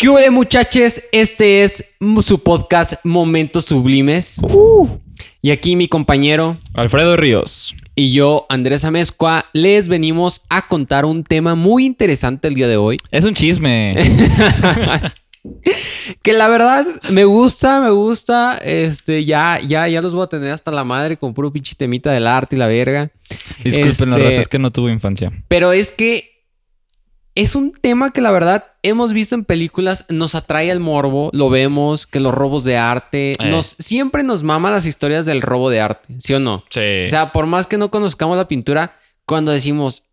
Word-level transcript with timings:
¿Qué 0.00 0.08
hubo 0.08 0.32
muchachos? 0.32 1.02
Este 1.12 1.62
es 1.62 1.84
su 2.22 2.42
podcast 2.42 2.94
Momentos 3.04 3.66
Sublimes. 3.66 4.40
Y 5.42 5.50
aquí 5.50 5.76
mi 5.76 5.88
compañero 5.88 6.56
Alfredo 6.72 7.18
Ríos. 7.18 7.74
y 7.94 8.10
yo, 8.10 8.46
Andrés 8.48 8.86
Amezcua, 8.86 9.44
les 9.52 9.88
venimos 9.88 10.40
a 10.48 10.68
contar 10.68 11.04
un 11.04 11.22
tema 11.22 11.54
muy 11.54 11.84
interesante 11.84 12.48
el 12.48 12.54
día 12.54 12.66
de 12.66 12.78
hoy. 12.78 12.96
Es 13.10 13.24
un 13.24 13.34
chisme. 13.34 13.94
Que 16.22 16.34
la 16.34 16.48
verdad 16.48 16.86
me 17.10 17.24
gusta, 17.24 17.80
me 17.80 17.90
gusta. 17.90 18.58
Este, 18.58 19.24
ya, 19.26 19.58
ya, 19.66 19.88
ya 19.88 20.02
los 20.02 20.14
voy 20.14 20.24
a 20.24 20.26
tener 20.26 20.50
hasta 20.52 20.70
la 20.70 20.84
madre 20.84 21.16
con 21.16 21.32
puro 21.32 21.50
pinche 21.50 21.74
temita 21.74 22.12
del 22.12 22.26
arte 22.26 22.56
y 22.56 22.58
la 22.58 22.66
verga. 22.66 23.10
Disculpen, 23.64 24.10
la 24.10 24.16
Este, 24.16 24.28
raza, 24.28 24.40
es 24.40 24.48
que 24.48 24.58
no 24.58 24.70
tuvo 24.70 24.90
infancia. 24.90 25.32
Pero 25.48 25.72
es 25.72 25.92
que 25.92 26.29
es 27.42 27.54
un 27.56 27.72
tema 27.72 28.10
que 28.12 28.20
la 28.20 28.30
verdad 28.30 28.64
hemos 28.82 29.12
visto 29.12 29.34
en 29.34 29.44
películas, 29.44 30.06
nos 30.08 30.34
atrae 30.34 30.70
al 30.70 30.80
morbo, 30.80 31.30
lo 31.32 31.48
vemos, 31.50 32.06
que 32.06 32.20
los 32.20 32.34
robos 32.34 32.64
de 32.64 32.76
arte, 32.76 33.32
Eh. 33.32 33.50
nos, 33.50 33.76
siempre 33.78 34.22
nos 34.22 34.42
mama 34.42 34.70
las 34.70 34.86
historias 34.86 35.26
del 35.26 35.40
robo 35.42 35.70
de 35.70 35.80
arte, 35.80 36.14
¿sí 36.18 36.34
o 36.34 36.40
no? 36.40 36.64
Sí. 36.70 37.04
O 37.04 37.08
sea, 37.08 37.32
por 37.32 37.46
más 37.46 37.66
que 37.66 37.78
no 37.78 37.90
conozcamos 37.90 38.36
la 38.36 38.48
pintura, 38.48 38.96
cuando 39.26 39.52
decimos 39.52 40.04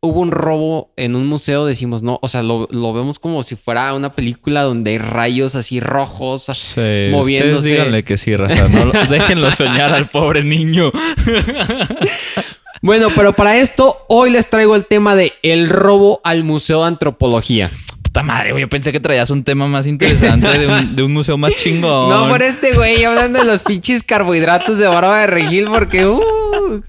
hubo 0.00 0.20
un 0.20 0.30
robo 0.30 0.92
en 0.96 1.16
un 1.16 1.26
museo, 1.26 1.66
decimos 1.66 2.04
no, 2.04 2.20
o 2.22 2.28
sea, 2.28 2.44
lo, 2.44 2.68
lo 2.70 2.92
vemos 2.92 3.18
como 3.18 3.42
si 3.42 3.56
fuera 3.56 3.92
una 3.94 4.12
película 4.12 4.62
donde 4.62 4.92
hay 4.92 4.98
rayos 4.98 5.56
así 5.56 5.80
rojos. 5.80 6.44
Sí, 6.44 6.80
moviéndose. 7.10 7.54
Ustedes 7.56 7.64
díganle 7.64 8.04
que 8.04 8.16
sí, 8.16 8.36
raza. 8.36 8.68
No 8.68 8.84
lo- 8.84 8.92
déjenlo 9.10 9.50
soñar 9.50 9.90
al 9.92 10.08
pobre 10.08 10.44
niño. 10.44 10.92
Bueno, 12.82 13.08
pero 13.14 13.32
para 13.32 13.56
esto, 13.56 14.04
hoy 14.08 14.30
les 14.30 14.48
traigo 14.48 14.76
el 14.76 14.86
tema 14.86 15.14
de 15.16 15.32
el 15.42 15.68
robo 15.68 16.20
al 16.24 16.44
Museo 16.44 16.82
de 16.82 16.88
Antropología. 16.88 17.70
Puta 18.02 18.22
madre, 18.22 18.52
güey. 18.52 18.62
Yo 18.62 18.68
pensé 18.70 18.90
que 18.90 19.00
traías 19.00 19.28
un 19.28 19.44
tema 19.44 19.66
más 19.66 19.86
interesante 19.86 20.46
de 20.58 20.66
un, 20.66 20.96
de 20.96 21.02
un 21.02 21.12
museo 21.12 21.36
más 21.36 21.52
chingón. 21.56 22.08
No 22.08 22.28
por 22.28 22.42
este 22.42 22.72
güey 22.74 23.04
hablando 23.04 23.40
de 23.40 23.44
los 23.44 23.62
pinches 23.62 24.02
carbohidratos 24.02 24.78
de 24.78 24.86
barba 24.86 25.20
de 25.20 25.26
regil 25.26 25.66
porque 25.66 26.06
uh, 26.06 26.82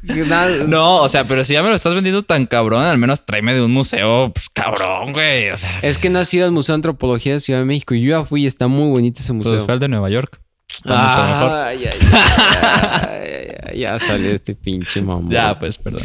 No, 0.67 1.01
o 1.01 1.09
sea, 1.09 1.25
pero 1.25 1.43
si 1.43 1.53
ya 1.53 1.61
me 1.61 1.69
lo 1.69 1.75
estás 1.75 1.93
vendiendo 1.93 2.23
tan 2.23 2.45
cabrón, 2.45 2.83
al 2.83 2.97
menos 2.97 3.25
tráeme 3.25 3.53
de 3.53 3.61
un 3.63 3.71
museo, 3.71 4.31
pues 4.33 4.47
cabrón, 4.49 5.11
güey. 5.11 5.49
O 5.49 5.57
sea, 5.57 5.79
Es 5.81 5.97
que 5.97 6.09
no 6.09 6.19
ha 6.19 6.25
sido 6.25 6.45
el 6.45 6.51
Museo 6.53 6.73
de 6.73 6.77
Antropología 6.77 7.33
de 7.33 7.39
Ciudad 7.41 7.59
de 7.59 7.65
México. 7.65 7.95
Yo 7.95 8.09
ya 8.19 8.23
fui 8.23 8.43
y 8.43 8.47
está 8.47 8.67
muy 8.67 8.89
bonito 8.89 9.19
ese 9.19 9.33
museo. 9.33 9.51
pues 9.53 9.63
fue 9.63 9.73
el 9.73 9.79
de 9.79 9.89
Nueva 9.89 10.09
York. 10.09 10.39
Está 10.79 11.03
mucho 11.03 11.23
mejor. 11.23 11.51
Ay, 11.51 11.85
ay, 11.85 11.99
ay, 12.11 13.27
ay, 13.31 13.55
ay, 13.63 13.79
ya 13.79 13.99
salió 13.99 14.31
este 14.31 14.55
pinche 14.55 15.01
mamón. 15.01 15.29
Ya, 15.29 15.57
pues, 15.57 15.77
perdón. 15.77 16.01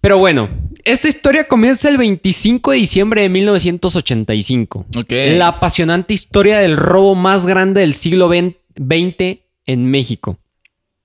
Pero 0.00 0.18
bueno, 0.18 0.48
esta 0.84 1.08
historia 1.08 1.48
comienza 1.48 1.88
el 1.88 1.98
25 1.98 2.70
de 2.70 2.76
diciembre 2.76 3.22
de 3.22 3.28
1985. 3.28 4.86
Ok. 4.96 5.12
La 5.36 5.48
apasionante 5.48 6.14
historia 6.14 6.58
del 6.58 6.76
robo 6.76 7.14
más 7.14 7.44
grande 7.44 7.80
del 7.80 7.94
siglo 7.94 8.28
XX 8.28 9.40
en 9.66 9.90
México. 9.90 10.38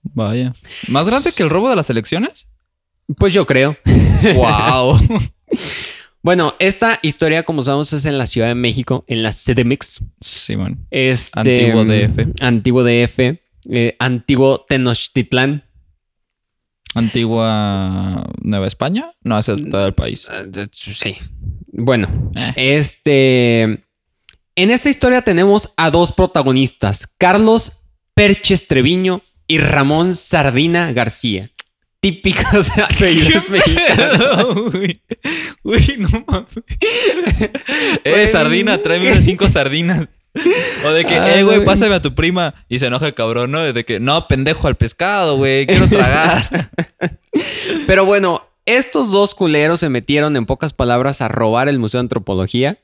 Vaya. 0.03 0.53
¿Más 0.87 1.07
grande 1.07 1.31
que 1.35 1.43
el 1.43 1.49
robo 1.49 1.69
de 1.69 1.75
las 1.75 1.89
elecciones? 1.89 2.47
Pues 3.17 3.33
yo 3.33 3.45
creo. 3.45 3.75
¡Wow! 4.35 4.99
Bueno, 6.23 6.53
esta 6.59 6.99
historia, 7.01 7.43
como 7.43 7.63
sabemos, 7.63 7.91
es 7.93 8.05
en 8.05 8.17
la 8.17 8.27
Ciudad 8.27 8.47
de 8.47 8.55
México, 8.55 9.03
en 9.07 9.23
la 9.23 9.31
CDMX. 9.31 10.01
Simón. 10.19 10.85
Este, 10.91 11.39
Antiguo 11.39 11.83
DF. 11.85 12.27
Antiguo 12.41 12.83
DF. 12.83 13.39
eh, 13.69 13.95
antiguo 13.99 14.65
Tenochtitlán. 14.67 15.63
Antigua 16.93 18.27
Nueva 18.41 18.67
España. 18.67 19.05
No, 19.23 19.39
es 19.39 19.45
todo 19.45 19.85
el 19.87 19.93
país. 19.93 20.27
Ah, 20.29 20.43
Sí. 20.71 21.15
Bueno, 21.67 22.31
Eh. 22.35 22.77
este. 22.77 23.63
En 24.55 24.69
esta 24.69 24.89
historia 24.89 25.21
tenemos 25.21 25.71
a 25.77 25.89
dos 25.89 26.11
protagonistas: 26.11 27.07
Carlos 27.17 27.83
Perches 28.13 28.67
Treviño 28.67 29.21
y 29.47 29.57
Ramón 29.59 30.13
Sardina 30.15 30.91
García. 30.91 31.49
Típicos 32.01 32.69
apellidos 32.77 33.49
mexicanos. 33.49 34.73
Uy, 34.73 35.01
uy, 35.63 35.95
no 35.99 36.09
mames. 36.27 36.49
eh, 38.03 38.27
sardina, 38.27 38.79
tráeme 38.79 39.11
unas 39.11 39.23
cinco 39.23 39.47
sardinas. 39.49 40.07
O 40.85 40.89
de 40.89 41.05
que, 41.05 41.13
Ay, 41.15 41.39
eh, 41.39 41.43
güey, 41.43 41.57
güey. 41.57 41.65
pásame 41.65 41.93
a 41.95 42.01
tu 42.01 42.15
prima. 42.15 42.55
Y 42.69 42.79
se 42.79 42.87
enoja 42.87 43.05
el 43.05 43.13
cabrón, 43.13 43.51
¿no? 43.51 43.71
De 43.71 43.83
que, 43.85 43.99
no, 43.99 44.27
pendejo 44.27 44.67
al 44.67 44.77
pescado, 44.77 45.37
güey, 45.37 45.67
quiero 45.67 45.87
tragar. 45.87 46.71
Pero 47.87 48.05
bueno, 48.05 48.41
estos 48.65 49.11
dos 49.11 49.35
culeros 49.35 49.79
se 49.81 49.89
metieron, 49.89 50.35
en 50.37 50.45
pocas 50.45 50.73
palabras, 50.73 51.21
a 51.21 51.27
robar 51.27 51.69
el 51.69 51.79
Museo 51.79 51.99
de 51.99 52.05
Antropología. 52.05 52.79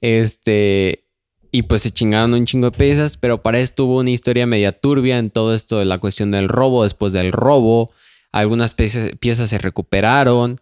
Este. 0.00 1.04
Y 1.50 1.62
pues 1.62 1.82
se 1.82 1.90
chingaron 1.92 2.34
un 2.34 2.46
chingo 2.46 2.70
de 2.70 2.76
piezas, 2.76 3.16
pero 3.16 3.40
para 3.40 3.60
esto 3.60 3.84
hubo 3.84 3.98
una 3.98 4.10
historia 4.10 4.44
media 4.44 4.72
turbia 4.72 5.18
en 5.18 5.30
todo 5.30 5.54
esto 5.54 5.78
de 5.78 5.84
la 5.84 5.98
cuestión 5.98 6.32
del 6.32 6.48
robo. 6.48 6.82
Después 6.82 7.12
del 7.12 7.30
robo, 7.30 7.92
algunas 8.34 8.74
piezas, 8.74 9.12
piezas 9.20 9.48
se 9.48 9.58
recuperaron. 9.58 10.58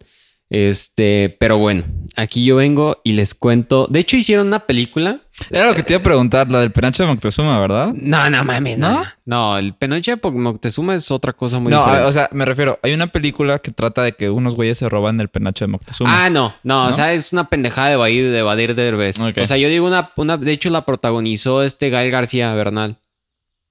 Este, 0.50 1.34
pero 1.40 1.56
bueno, 1.56 1.84
aquí 2.14 2.44
yo 2.44 2.56
vengo 2.56 3.00
y 3.04 3.12
les 3.12 3.34
cuento. 3.34 3.86
De 3.88 4.00
hecho, 4.00 4.18
hicieron 4.18 4.48
una 4.48 4.66
película. 4.66 5.20
Era 5.50 5.64
lo 5.64 5.74
que 5.74 5.82
te 5.82 5.94
iba 5.94 6.00
a 6.00 6.02
preguntar, 6.02 6.50
la 6.50 6.60
del 6.60 6.70
penacho 6.70 7.02
de 7.02 7.08
Moctezuma, 7.08 7.58
¿verdad? 7.58 7.94
No, 7.94 8.28
no 8.28 8.44
mames, 8.44 8.76
no. 8.76 8.90
¿No? 8.90 9.04
No, 9.24 9.56
el 9.58 9.72
penoche 9.72 10.14
de 10.14 10.30
Moctezuma 10.30 10.94
es 10.94 11.10
otra 11.10 11.32
cosa 11.32 11.58
muy 11.58 11.70
no, 11.70 11.78
diferente. 11.78 12.06
o 12.06 12.12
sea, 12.12 12.28
me 12.32 12.44
refiero, 12.44 12.78
hay 12.82 12.92
una 12.92 13.06
película 13.06 13.60
que 13.60 13.70
trata 13.70 14.02
de 14.02 14.12
que 14.12 14.28
unos 14.28 14.54
güeyes 14.54 14.76
se 14.76 14.90
roban 14.90 15.18
el 15.22 15.28
penacho 15.28 15.64
de 15.64 15.70
Moctezuma. 15.70 16.26
Ah, 16.26 16.28
no, 16.28 16.54
no, 16.62 16.84
o 16.84 16.86
¿No? 16.88 16.92
sea, 16.92 17.14
es 17.14 17.32
una 17.32 17.48
pendejada 17.48 17.88
de 17.88 17.94
evadir, 17.94 18.30
de 18.30 18.38
evadir 18.38 18.74
de 18.74 18.84
Derbez. 18.84 19.18
Ok. 19.20 19.38
O 19.40 19.46
sea, 19.46 19.56
yo 19.56 19.70
digo 19.70 19.86
una, 19.86 20.12
una, 20.16 20.36
de 20.36 20.52
hecho 20.52 20.68
la 20.68 20.84
protagonizó 20.84 21.62
este 21.62 21.88
Gael 21.88 22.10
García 22.10 22.52
Bernal. 22.54 22.98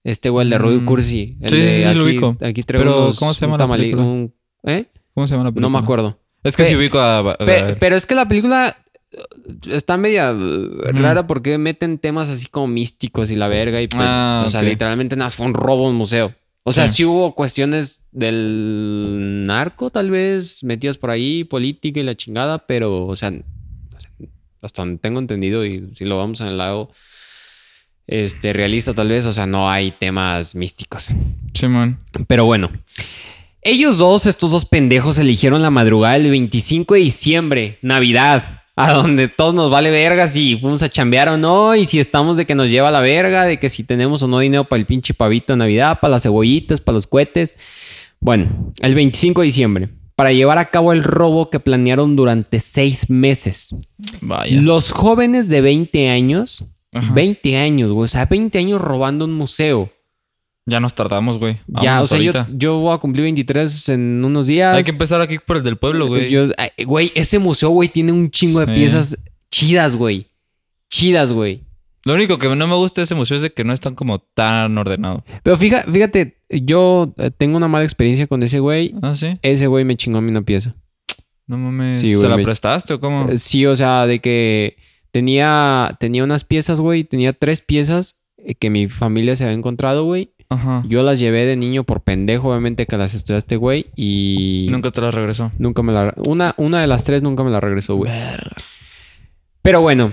Este 0.04 0.30
güey, 0.30 0.46
el 0.46 0.50
de 0.52 0.58
Rudy 0.58 0.78
Mm. 0.80 0.86
Cursi. 0.86 1.38
El 1.42 1.50
Sí, 1.50 1.56
de 1.58 1.68
sí, 1.78 1.84
sí, 1.84 1.90
aquí, 1.90 1.98
lo 1.98 2.06
ubico. 2.06 2.38
Aquí 2.42 2.64
traigo 2.64 2.84
Pero, 2.86 3.04
unos- 3.06 3.20
¿cómo 3.20 3.34
se 3.34 3.42
llama 3.42 3.54
un 3.56 3.60
la 3.60 3.66
tamali- 3.66 3.78
película? 3.80 4.04
un- 4.04 4.34
¿Eh? 4.64 4.86
¿Cómo 5.14 5.28
se 5.28 5.34
llama 5.34 5.44
la 5.46 5.52
película? 5.52 5.62
No 5.62 5.70
me 5.70 5.84
acuerdo. 5.84 6.20
Es 6.44 6.56
que 6.58 6.64
Pe- 6.64 6.70
si 6.70 6.76
ubico 6.76 7.00
a... 7.00 7.20
a- 7.20 7.38
Pe- 7.38 7.76
pero 7.80 7.96
es 7.96 8.06
que 8.06 8.16
la 8.16 8.28
película 8.28 8.76
uh, 9.14 9.70
está 9.72 9.98
media 9.98 10.32
Ujú. 10.32 10.82
rara 10.94 11.28
porque 11.28 11.58
meten 11.58 11.98
temas 12.00 12.30
así 12.30 12.46
como 12.48 12.68
místicos 12.68 13.30
y 13.30 13.36
la 13.36 13.48
verga. 13.48 13.82
Y 13.82 13.88
pues, 13.88 14.02
Ah, 14.04 14.44
o 14.46 14.50
sea, 14.50 14.62
literalmente 14.64 15.16
nada, 15.16 15.30
fue 15.30 15.46
un 15.46 15.54
robo 15.54 15.88
un 15.88 15.96
museo. 15.96 16.34
O 16.64 16.72
sea, 16.72 16.88
Sí. 16.88 16.98
sí 16.98 17.06
hubo 17.06 17.34
cuestiones 17.36 18.04
del 18.12 19.44
narco, 19.46 19.90
tal 19.90 20.10
vez, 20.12 20.64
metidas 20.64 20.98
por 20.98 21.10
ahí, 21.10 21.44
política 21.44 22.00
y 22.00 22.04
la 22.04 22.16
chingada, 22.16 22.60
pero, 22.66 23.06
o 23.08 23.16
sea, 23.16 23.34
hasta 24.62 24.82
donde 24.84 25.00
tengo 25.00 25.20
entendido, 25.20 25.66
y 25.66 25.92
si 25.96 26.06
lo 26.06 26.18
vamos 26.18 26.40
en 26.42 26.48
el 26.48 26.58
lado 26.60 26.90
este, 28.12 28.52
realista, 28.52 28.94
tal 28.94 29.08
vez, 29.08 29.26
o 29.26 29.34
sea, 29.34 29.48
no 29.48 29.70
hay 29.72 29.92
temas 29.92 30.54
místicos. 30.54 31.10
Simón. 31.54 31.98
Pero 32.28 32.46
bueno. 32.46 32.70
Ellos 33.64 34.00
dos, 34.00 34.26
estos 34.26 34.52
dos 34.52 34.66
pendejos, 34.66 35.18
eligieron 35.18 35.62
la 35.62 35.70
madrugada 35.70 36.18
del 36.18 36.32
25 36.32 36.96
de 36.96 37.00
diciembre, 37.00 37.78
Navidad, 37.82 38.62
a 38.76 38.92
donde 38.92 39.28
todos 39.28 39.54
nos 39.54 39.70
vale 39.70 39.92
verga 39.92 40.28
si 40.28 40.58
fuimos 40.58 40.82
a 40.82 40.90
chambear 40.90 41.30
o 41.30 41.38
no, 41.38 41.76
y 41.76 41.86
si 41.86 42.00
estamos 42.00 42.38
de 42.38 42.46
que 42.46 42.56
nos 42.56 42.70
lleva 42.70 42.92
la 42.92 43.02
verga, 43.02 43.46
de 43.46 43.60
que 43.60 43.70
si 43.70 43.84
tenemos 43.84 44.24
o 44.24 44.28
no 44.28 44.40
dinero 44.40 44.66
para 44.66 44.80
el 44.80 44.88
pinche 44.88 45.14
pavito 45.14 45.54
de 45.54 45.58
Navidad, 45.58 46.00
para 46.02 46.12
las 46.12 46.24
cebollitas, 46.24 46.82
para 46.82 46.96
los 46.96 47.08
cohetes. 47.08 47.54
Bueno, 48.20 48.74
el 48.82 48.96
25 48.96 49.42
de 49.42 49.46
diciembre, 49.46 49.90
para 50.16 50.34
llevar 50.34 50.58
a 50.58 50.70
cabo 50.70 50.92
el 50.92 51.04
robo 51.04 51.50
que 51.50 51.60
planearon 51.60 52.16
durante 52.16 52.60
seis 52.60 53.10
meses. 53.10 53.76
Vaya. 54.22 54.60
Los 54.60 54.92
jóvenes 54.92 55.50
de 55.50 55.62
20 55.62 56.10
años, 56.10 56.66
Ajá. 56.94 57.14
20 57.14 57.58
años, 57.58 57.92
güey, 57.92 58.06
o 58.06 58.08
sea, 58.08 58.26
20 58.26 58.58
años 58.60 58.82
robando 58.82 59.26
un 59.26 59.34
museo. 59.34 59.90
Ya 60.66 60.80
nos 60.80 60.94
tardamos, 60.94 61.40
güey. 61.40 61.60
Ya, 61.82 62.02
o 62.02 62.06
sea, 62.06 62.20
yo, 62.20 62.32
yo 62.54 62.78
voy 62.80 62.94
a 62.94 63.00
cumplir 63.00 63.24
23 63.24 63.90
en 63.90 64.24
unos 64.24 64.46
días. 64.48 64.76
Hay 64.76 64.84
que 64.84 64.92
empezar 64.92 65.20
aquí 65.20 65.38
por 65.40 65.58
el 65.58 65.64
del 65.64 65.78
pueblo, 65.78 66.08
güey. 66.08 66.30
Yo- 66.30 66.46
Güey, 66.86 67.12
ese 67.16 67.40
museo, 67.40 67.70
güey, 67.70 67.90
tiene 67.90 68.12
un 68.12 68.30
chingo 68.30 68.60
de 68.60 68.68
piezas 68.74 69.18
chidas, 69.50 69.96
güey. 69.96 70.28
Chidas, 70.90 71.32
güey. 71.34 71.64
Lo 72.04 72.14
único 72.14 72.38
que 72.38 72.48
no 72.56 72.68
me 72.68 72.76
gusta 72.76 73.02
de 73.02 73.04
ese 73.04 73.16
museo 73.16 73.38
es 73.38 73.44
de 73.44 73.52
que 73.54 73.64
no 73.64 73.74
están 73.74 73.96
como 73.96 74.20
tan 74.20 74.78
ordenado. 74.78 75.24
Pero 75.44 75.58
fíjate, 75.58 75.92
fíjate, 75.92 76.38
yo 76.50 77.14
eh, 77.18 77.32
tengo 77.36 77.58
una 77.58 77.68
mala 77.68 77.84
experiencia 77.84 78.28
con 78.28 78.42
ese 78.44 78.60
güey. 78.60 78.94
Ah, 79.02 79.16
sí. 79.16 79.38
Ese 79.42 79.68
güey 79.68 79.84
me 79.86 79.96
chingó 79.98 80.18
a 80.20 80.22
mí 80.22 80.30
una 80.32 80.42
pieza. 80.42 80.74
No 81.48 81.58
mames. 81.58 82.00
Sí, 82.00 82.08
¿Se 82.10 82.16
güey, 82.18 82.30
la 82.30 82.38
me- 82.38 82.44
prestaste 82.44 82.94
o 82.94 83.00
cómo? 83.00 83.28
Sí, 83.38 83.66
o 83.66 83.76
sea, 83.76 84.06
de 84.06 84.20
que 84.20 84.78
tenía, 85.12 85.96
tenía 86.00 86.24
unas 86.24 86.44
piezas, 86.44 86.82
güey. 86.82 87.04
Tenía 87.04 87.34
tres 87.34 87.62
piezas 87.62 88.20
eh, 88.38 88.56
que 88.56 88.70
mi 88.70 88.88
familia 88.88 89.36
se 89.36 89.44
había 89.44 89.56
encontrado, 89.56 90.06
güey. 90.06 90.34
Ajá. 90.50 90.84
Yo 90.88 91.02
las 91.04 91.20
llevé 91.20 91.46
de 91.46 91.56
niño 91.56 91.84
por 91.86 92.02
pendejo, 92.02 92.50
obviamente, 92.50 92.86
que 92.86 92.98
las 92.98 93.14
estudiaste, 93.14 93.56
güey. 93.56 93.86
Y 93.96 94.68
Nunca 94.70 94.92
te 94.92 95.00
la 95.02 95.12
regresó. 95.12 95.52
nunca 95.58 95.82
me 95.82 95.94
la... 95.94 96.14
Una, 96.18 96.54
una 96.58 96.82
de 96.82 96.88
las 96.88 97.04
tres 97.06 97.24
nunca 97.24 97.44
me 97.44 97.52
la 97.52 97.62
regresó, 97.62 97.96
güey. 97.96 98.12
Pero 99.62 99.80
bueno, 99.82 100.12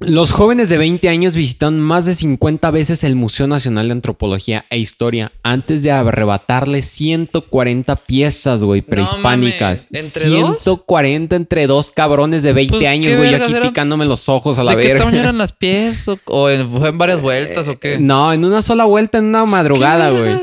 Los 0.00 0.32
jóvenes 0.32 0.68
de 0.70 0.76
20 0.76 1.08
años 1.08 1.36
visitaron 1.36 1.80
más 1.80 2.04
de 2.04 2.16
50 2.16 2.68
veces 2.72 3.04
el 3.04 3.14
Museo 3.14 3.46
Nacional 3.46 3.86
de 3.86 3.92
Antropología 3.92 4.64
e 4.68 4.78
Historia 4.78 5.30
antes 5.44 5.84
de 5.84 5.92
arrebatarle 5.92 6.82
140 6.82 7.94
piezas, 7.94 8.64
güey, 8.64 8.82
prehispánicas. 8.82 9.86
mames, 9.92 10.16
¿entre 10.16 10.30
dos? 10.30 10.64
140 10.64 11.36
entre 11.36 11.66
dos 11.68 11.92
cabrones 11.92 12.42
de 12.42 12.52
20 12.52 12.70
Pues, 12.72 12.80
¿qué 12.80 12.88
años, 12.88 13.16
güey, 13.16 13.34
aquí 13.36 13.52
eran? 13.52 13.68
picándome 13.68 14.04
los 14.06 14.28
ojos 14.28 14.58
a 14.58 14.64
la 14.64 14.74
¿De 14.74 14.82
qué 14.82 14.94
tamaño 14.96 15.20
eran 15.20 15.38
las 15.38 15.52
piezas? 15.52 16.08
¿O, 16.08 16.18
o 16.42 16.50
en, 16.50 16.68
fue 16.68 16.88
en 16.88 16.98
varias 16.98 17.20
vueltas 17.20 17.68
o 17.68 17.78
qué? 17.78 17.96
No, 18.00 18.32
en 18.32 18.44
una 18.44 18.62
sola 18.62 18.86
vuelta, 18.86 19.18
en 19.18 19.26
una 19.26 19.44
madrugada, 19.44 20.10
¿Qué 20.10 20.18
güey. 20.18 20.36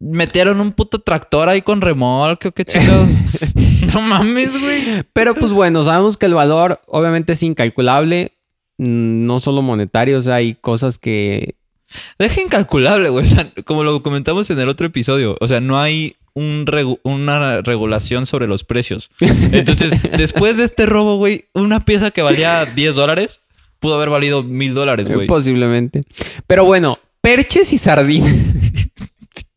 Metieron 0.00 0.60
un 0.60 0.72
puto 0.72 1.00
tractor 1.00 1.48
ahí 1.48 1.62
con 1.62 1.80
remolque 1.80 2.48
o 2.48 2.52
qué 2.52 2.64
chingados. 2.64 3.22
no 3.94 4.00
mames, 4.00 4.60
güey. 4.60 5.04
Pero 5.12 5.34
pues 5.36 5.52
bueno, 5.52 5.82
sabemos 5.84 6.16
que 6.16 6.26
el 6.26 6.34
valor 6.34 6.80
obviamente 6.86 7.32
es 7.32 7.42
incalculable, 7.42 8.32
no 8.78 9.40
solo 9.40 9.60
monetario, 9.62 10.18
o 10.18 10.22
sea, 10.22 10.36
hay 10.36 10.54
cosas 10.54 10.98
que... 10.98 11.54
Deja 12.18 12.40
incalculable, 12.42 13.08
güey. 13.08 13.24
O 13.24 13.28
sea, 13.28 13.50
como 13.64 13.82
lo 13.82 14.02
comentamos 14.02 14.48
en 14.50 14.58
el 14.60 14.68
otro 14.68 14.86
episodio. 14.86 15.36
O 15.40 15.48
sea, 15.48 15.60
no 15.60 15.80
hay 15.80 16.16
un 16.34 16.66
regu- 16.66 17.00
una 17.02 17.62
regulación 17.62 18.26
sobre 18.26 18.46
los 18.46 18.62
precios. 18.62 19.10
Entonces, 19.20 19.90
después 20.16 20.58
de 20.58 20.64
este 20.64 20.86
robo, 20.86 21.16
güey, 21.16 21.46
una 21.54 21.84
pieza 21.84 22.10
que 22.10 22.22
valía 22.22 22.64
10 22.66 22.94
dólares 22.94 23.40
pudo 23.80 23.94
haber 23.94 24.10
valido 24.10 24.42
mil 24.42 24.74
dólares, 24.74 25.08
güey. 25.08 25.26
Posiblemente. 25.26 26.04
Pero 26.46 26.64
bueno, 26.64 26.98
perches 27.20 27.72
y 27.72 27.78
sardinas. 27.78 28.34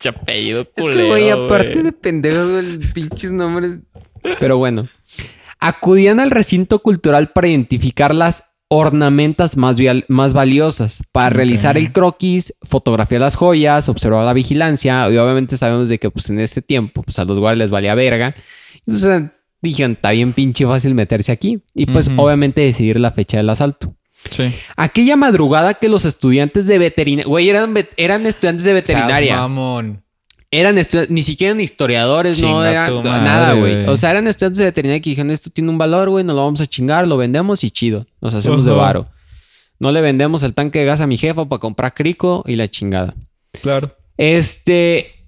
Apellido 0.07 0.61
Es 0.61 0.67
que, 0.75 0.81
culero, 0.81 1.07
güey, 1.09 1.29
aparte 1.29 1.83
de 1.83 1.91
pendejos, 1.91 2.49
güey, 2.49 2.77
pinches 2.93 3.31
nombres. 3.31 3.79
Pero 4.39 4.57
bueno. 4.57 4.87
Acudían 5.59 6.19
al 6.19 6.31
recinto 6.31 6.79
cultural 6.79 7.31
para 7.31 7.47
identificar 7.49 8.15
las 8.15 8.45
ornamentas 8.73 9.57
más, 9.57 9.77
más 10.07 10.31
valiosas, 10.31 11.03
para 11.11 11.29
realizar 11.29 11.77
el 11.77 11.91
croquis, 11.91 12.53
fotografiar 12.61 13.19
las 13.19 13.35
joyas, 13.35 13.89
observar 13.89 14.25
la 14.25 14.31
vigilancia. 14.31 15.09
Y 15.11 15.17
obviamente 15.17 15.57
sabemos 15.57 15.89
de 15.89 15.99
que 15.99 16.09
pues 16.09 16.29
en 16.29 16.39
ese 16.39 16.61
tiempo 16.61 17.03
pues 17.03 17.19
a 17.19 17.25
los 17.25 17.37
guardias 17.37 17.57
les 17.57 17.69
valía 17.69 17.95
verga. 17.95 18.33
Y 18.85 18.91
pues 18.91 19.03
eh, 19.03 19.29
dijeron, 19.61 19.91
está 19.91 20.11
bien 20.11 20.31
pinche 20.31 20.65
fácil 20.65 20.95
meterse 20.95 21.33
aquí. 21.33 21.61
Y 21.75 21.85
pues 21.85 22.09
obviamente 22.15 22.61
decidir 22.61 22.97
la 22.97 23.11
fecha 23.11 23.35
del 23.35 23.49
asalto. 23.49 23.93
Sí. 24.29 24.53
Aquella 24.77 25.17
madrugada 25.17 25.73
que 25.73 25.89
los 25.89 26.05
estudiantes 26.05 26.65
de 26.65 26.77
veterinaria, 26.77 27.27
güey, 27.27 27.49
eran, 27.49 27.73
eran 27.97 28.25
estudiantes 28.25 28.63
de 28.63 28.71
veterinaria. 28.71 29.35
Mamón. 29.35 30.01
Eran 30.53 30.77
estudiantes, 30.77 31.13
ni 31.13 31.23
siquiera 31.23 31.51
eran 31.51 31.61
historiadores, 31.61 32.41
no 32.41 32.47
Chinga 32.47 32.91
madre, 32.91 33.01
nada, 33.03 33.53
güey. 33.53 33.85
O 33.85 33.95
sea, 33.95 34.11
eran 34.11 34.27
estudiantes 34.27 34.57
de 34.57 34.65
veterinaria 34.65 35.01
que 35.01 35.09
dijeron, 35.11 35.31
esto 35.31 35.49
tiene 35.49 35.69
un 35.69 35.77
valor, 35.77 36.09
güey, 36.09 36.25
nos 36.25 36.35
lo 36.35 36.43
vamos 36.43 36.59
a 36.59 36.67
chingar, 36.67 37.07
lo 37.07 37.15
vendemos 37.15 37.63
y 37.63 37.71
chido. 37.71 38.05
Nos 38.19 38.33
hacemos 38.33 38.65
de 38.65 38.71
varo. 38.71 39.07
No 39.79 39.91
le 39.91 40.01
vendemos 40.01 40.43
el 40.43 40.53
tanque 40.53 40.79
de 40.79 40.85
gas 40.85 40.99
a 40.99 41.07
mi 41.07 41.17
jefa 41.17 41.45
para 41.47 41.59
comprar 41.59 41.93
crico 41.93 42.43
y 42.45 42.57
la 42.57 42.67
chingada. 42.67 43.15
Claro. 43.61 43.95
Este. 44.17 45.25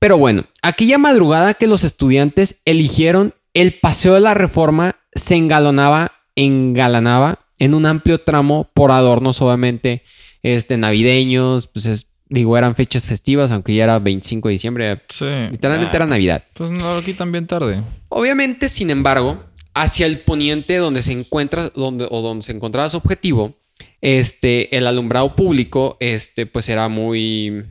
Pero 0.00 0.18
bueno, 0.18 0.44
aquella 0.62 0.98
madrugada 0.98 1.54
que 1.54 1.66
los 1.66 1.84
estudiantes 1.84 2.60
eligieron 2.64 3.34
el 3.54 3.78
paseo 3.78 4.14
de 4.14 4.20
la 4.20 4.34
reforma 4.34 4.96
se 5.12 5.36
engalonaba, 5.36 6.12
engalanaba 6.34 7.38
en 7.58 7.74
un 7.74 7.86
amplio 7.86 8.20
tramo 8.20 8.68
por 8.74 8.90
adornos, 8.90 9.40
obviamente, 9.40 10.02
este, 10.42 10.76
navideños, 10.76 11.68
pues 11.68 11.86
es, 11.86 12.13
digo, 12.28 12.56
eran 12.58 12.74
fechas 12.74 13.06
festivas, 13.06 13.50
aunque 13.50 13.74
ya 13.74 13.84
era 13.84 13.98
25 13.98 14.48
de 14.48 14.52
diciembre, 14.52 15.02
Sí. 15.08 15.26
literalmente 15.50 15.92
Ah, 15.92 15.96
era 15.96 16.06
Navidad. 16.06 16.44
Pues 16.54 16.70
no 16.70 16.94
lo 16.94 17.02
quitan 17.02 17.30
bien 17.32 17.46
tarde. 17.46 17.82
Obviamente, 18.08 18.68
sin 18.68 18.90
embargo, 18.90 19.44
hacia 19.74 20.06
el 20.06 20.20
poniente 20.20 20.76
donde 20.76 21.02
se 21.02 21.12
encuentra, 21.12 21.70
donde, 21.70 22.06
o 22.10 22.22
donde 22.22 22.44
se 22.44 22.52
encontraba 22.52 22.88
su 22.88 22.96
objetivo, 22.96 23.56
este, 24.00 24.76
el 24.76 24.86
alumbrado 24.86 25.34
público, 25.36 25.96
este, 26.00 26.46
pues 26.46 26.68
era 26.68 26.88
muy 26.88 27.64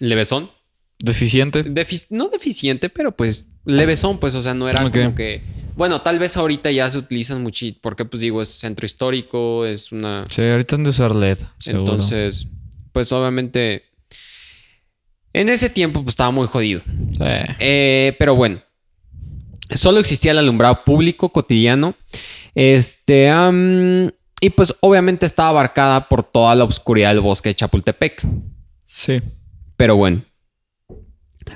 levesón. 0.00 0.50
Deficiente. 0.98 1.64
Defi- 1.64 2.06
no 2.10 2.28
deficiente, 2.28 2.88
pero 2.88 3.12
pues 3.16 3.46
levesón, 3.64 4.18
pues, 4.18 4.34
o 4.34 4.42
sea, 4.42 4.54
no 4.54 4.68
era 4.68 4.88
como 4.90 5.14
que. 5.14 5.42
Bueno, 5.76 6.00
tal 6.02 6.18
vez 6.20 6.36
ahorita 6.36 6.70
ya 6.70 6.88
se 6.88 6.98
utilizan 6.98 7.42
mucho, 7.42 7.66
porque 7.80 8.04
pues 8.04 8.20
digo, 8.20 8.40
es 8.40 8.48
centro 8.48 8.86
histórico, 8.86 9.66
es 9.66 9.90
una. 9.92 10.24
Sí, 10.30 10.40
ahorita 10.42 10.76
han 10.76 10.84
de 10.84 10.90
usar 10.90 11.14
LED. 11.14 11.38
seguro. 11.58 11.80
Entonces, 11.80 12.46
pues 12.94 13.12
obviamente. 13.12 13.82
En 15.34 15.48
ese 15.48 15.68
tiempo, 15.68 16.02
pues 16.04 16.12
estaba 16.12 16.30
muy 16.30 16.46
jodido. 16.46 16.80
Sí. 16.86 17.24
Eh, 17.58 18.14
pero 18.20 18.36
bueno, 18.36 18.62
solo 19.74 19.98
existía 19.98 20.30
el 20.30 20.38
alumbrado 20.38 20.84
público 20.84 21.30
cotidiano. 21.30 21.96
Este, 22.54 23.32
y 24.40 24.50
pues 24.50 24.76
obviamente 24.78 25.26
estaba 25.26 25.48
abarcada 25.48 26.08
por 26.08 26.22
toda 26.22 26.54
la 26.54 26.62
oscuridad 26.62 27.08
del 27.10 27.20
bosque 27.20 27.48
de 27.48 27.56
Chapultepec. 27.56 28.24
Sí. 28.86 29.20
Pero 29.76 29.96
bueno. 29.96 30.24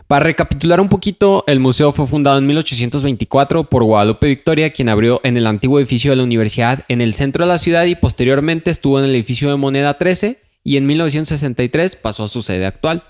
Para 0.09 0.25
recapitular 0.25 0.81
un 0.81 0.89
poquito, 0.89 1.45
el 1.47 1.61
museo 1.61 1.93
fue 1.93 2.07
fundado 2.07 2.37
en 2.37 2.47
1824 2.49 3.71
por 3.71 3.85
Guadalupe 3.85 4.27
Victoria, 4.27 4.73
quien 4.73 4.89
abrió 4.89 5.21
en 5.23 5.37
el 5.37 5.47
antiguo 5.47 5.79
edificio 5.79 6.11
de 6.11 6.17
la 6.17 6.25
universidad 6.25 6.85
en 6.89 7.01
el 7.01 7.15
centro 7.15 7.45
de 7.45 7.53
la 7.53 7.59
ciudad 7.59 7.85
y 7.85 7.95
posteriormente 7.95 8.73
estuvo 8.73 8.99
en 8.99 9.05
el 9.05 9.15
edificio 9.15 9.49
de 9.49 9.57
Moneda 9.57 9.97
13 9.97 10.48
y 10.65 10.77
en 10.77 10.87
1963 10.87 11.97
pasó 11.97 12.25
a 12.25 12.29
su 12.29 12.43
sede 12.43 12.67
actual, 12.67 13.05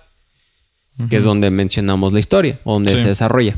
que 1.09 1.17
es 1.19 1.25
donde 1.25 1.51
mencionamos 1.51 2.13
la 2.13 2.19
historia, 2.19 2.61
donde 2.65 2.93
Sí. 2.93 2.99
se 3.03 3.09
desarrolla. 3.09 3.57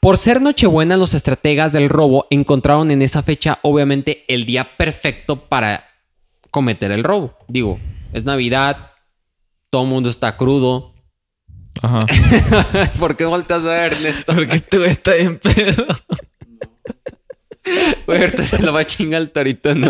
Por 0.00 0.18
ser 0.18 0.40
Nochebuena, 0.40 0.96
los 0.96 1.14
estrategas 1.14 1.72
del 1.72 1.88
robo 1.88 2.26
encontraron 2.30 2.90
en 2.90 3.02
esa 3.02 3.22
fecha 3.22 3.60
obviamente 3.62 4.24
el 4.28 4.46
día 4.46 4.76
perfecto 4.76 5.48
para 5.48 5.84
cometer 6.50 6.90
el 6.90 7.04
robo. 7.04 7.38
Digo, 7.48 7.78
es 8.12 8.24
Navidad, 8.24 8.90
todo 9.70 9.82
el 9.84 9.88
mundo 9.88 10.08
está 10.08 10.36
crudo, 10.36 10.90
Ajá. 11.80 12.04
¿Por 12.98 13.16
qué 13.16 13.24
volteas 13.24 13.62
a 13.62 13.70
ver, 13.70 13.92
Ernesto? 13.94 14.34
Porque 14.34 14.56
este 14.56 14.76
güey 14.78 14.90
está 14.90 15.14
bien 15.14 15.38
pedo. 15.38 15.86
Güey, 18.06 18.20
ahorita 18.20 18.44
se 18.44 18.58
lo 18.60 18.72
va 18.72 18.80
a 18.80 18.84
chingar 18.84 19.22
el 19.22 19.30
torito, 19.30 19.72
¿no? 19.74 19.88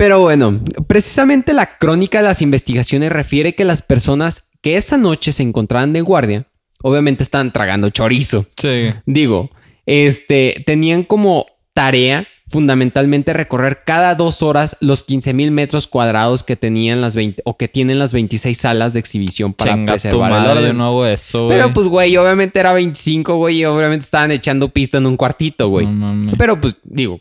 Pero 0.00 0.18
bueno, 0.20 0.58
precisamente 0.86 1.52
la 1.52 1.76
crónica 1.76 2.22
de 2.22 2.24
las 2.24 2.40
investigaciones 2.40 3.12
refiere 3.12 3.54
que 3.54 3.66
las 3.66 3.82
personas 3.82 4.48
que 4.62 4.78
esa 4.78 4.96
noche 4.96 5.30
se 5.30 5.42
encontraban 5.42 5.92
de 5.92 6.00
guardia, 6.00 6.46
obviamente 6.82 7.22
estaban 7.22 7.52
tragando 7.52 7.90
chorizo. 7.90 8.46
Sí. 8.56 8.94
Digo, 9.04 9.50
este, 9.84 10.62
tenían 10.64 11.02
como 11.02 11.44
tarea 11.74 12.26
fundamentalmente 12.48 13.34
recorrer 13.34 13.82
cada 13.84 14.14
dos 14.14 14.42
horas 14.42 14.78
los 14.80 15.04
15 15.04 15.34
mil 15.34 15.50
metros 15.50 15.86
cuadrados 15.86 16.44
que 16.44 16.56
tenían 16.56 17.02
las 17.02 17.14
20 17.14 17.42
o 17.44 17.58
que 17.58 17.68
tienen 17.68 17.98
las 17.98 18.14
26 18.14 18.56
salas 18.56 18.94
de 18.94 19.00
exhibición 19.00 19.52
para 19.52 19.74
Chinga 19.74 19.84
tu 19.84 19.92
preservar 19.92 20.32
el 20.32 20.38
madre, 20.38 20.50
orden. 20.52 20.66
yo 20.68 20.72
no 20.72 20.86
hago 20.86 21.04
eso, 21.04 21.44
güey. 21.44 21.58
Pero 21.58 21.74
pues, 21.74 21.86
güey, 21.88 22.16
obviamente 22.16 22.58
era 22.58 22.72
25, 22.72 23.36
güey, 23.36 23.58
y 23.58 23.64
obviamente 23.66 24.04
estaban 24.04 24.30
echando 24.30 24.70
pista 24.70 24.96
en 24.96 25.04
un 25.04 25.18
cuartito, 25.18 25.68
güey. 25.68 25.86
No. 25.86 26.32
Pero 26.38 26.58
pues, 26.58 26.78
digo, 26.84 27.20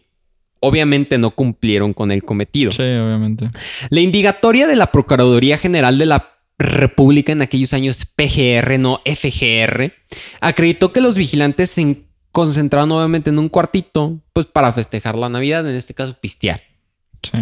obviamente 0.61 1.17
no 1.17 1.31
cumplieron 1.31 1.93
con 1.93 2.11
el 2.11 2.23
cometido. 2.23 2.71
Sí, 2.71 2.81
obviamente. 2.83 3.49
La 3.89 3.99
indagatoria 4.01 4.67
de 4.67 4.75
la 4.75 4.91
Procuraduría 4.91 5.57
General 5.57 5.97
de 5.97 6.05
la 6.05 6.29
República 6.57 7.31
en 7.31 7.41
aquellos 7.41 7.71
años 7.73 8.05
PGR, 8.05 8.77
no 8.79 8.99
FGR, 9.05 9.93
acreditó 10.41 10.91
que 10.91 10.99
los 11.01 11.15
vigilantes 11.15 11.69
se 11.71 11.81
en- 11.81 12.05
concentraron 12.31 12.91
obviamente 12.91 13.29
en 13.29 13.39
un 13.39 13.49
cuartito, 13.49 14.19
pues 14.33 14.45
para 14.45 14.73
festejar 14.73 15.15
la 15.15 15.29
Navidad, 15.29 15.67
en 15.69 15.75
este 15.75 15.93
caso 15.93 16.17
pistear. 16.19 16.61
Sí. 17.23 17.37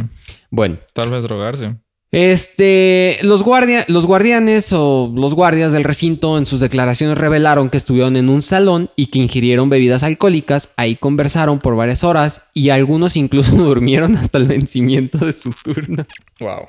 Bueno, 0.50 0.78
Tal 0.94 1.10
vez 1.12 1.24
drogarse. 1.24 1.76
Este, 2.12 3.18
los, 3.22 3.44
guardia- 3.44 3.86
los 3.90 4.06
guardianes 4.06 4.72
o 4.72 5.12
los 5.14 5.34
guardias 5.36 5.74
del 5.74 5.84
recinto 5.84 6.38
en 6.38 6.46
sus 6.46 6.60
declaraciones 6.62 7.18
revelaron 7.18 7.70
que 7.70 7.78
estuvieron 7.78 8.16
en 8.16 8.30
un 8.30 8.42
salón 8.42 8.90
y 8.96 9.08
que 9.08 9.20
ingirieron 9.20 9.70
bebidas 9.70 10.04
alcohólicas, 10.04 10.70
ahí 10.78 10.96
conversaron 10.96 11.60
por 11.60 11.76
varias 11.76 12.04
horas 12.04 12.44
y 12.54 12.70
algunos 12.70 13.18
incluso 13.18 13.52
durmieron 13.56 14.16
hasta 14.16 14.38
el 14.38 14.48
vencimiento 14.48 15.18
de 15.20 15.34
su 15.34 15.52
turno. 15.52 16.06
Wow. 16.40 16.68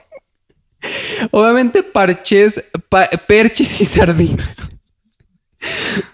Obviamente 1.33 1.83
parches, 1.83 2.65
pa- 2.89 3.09
perches 3.27 3.81
y 3.81 3.85
sardina. 3.85 4.55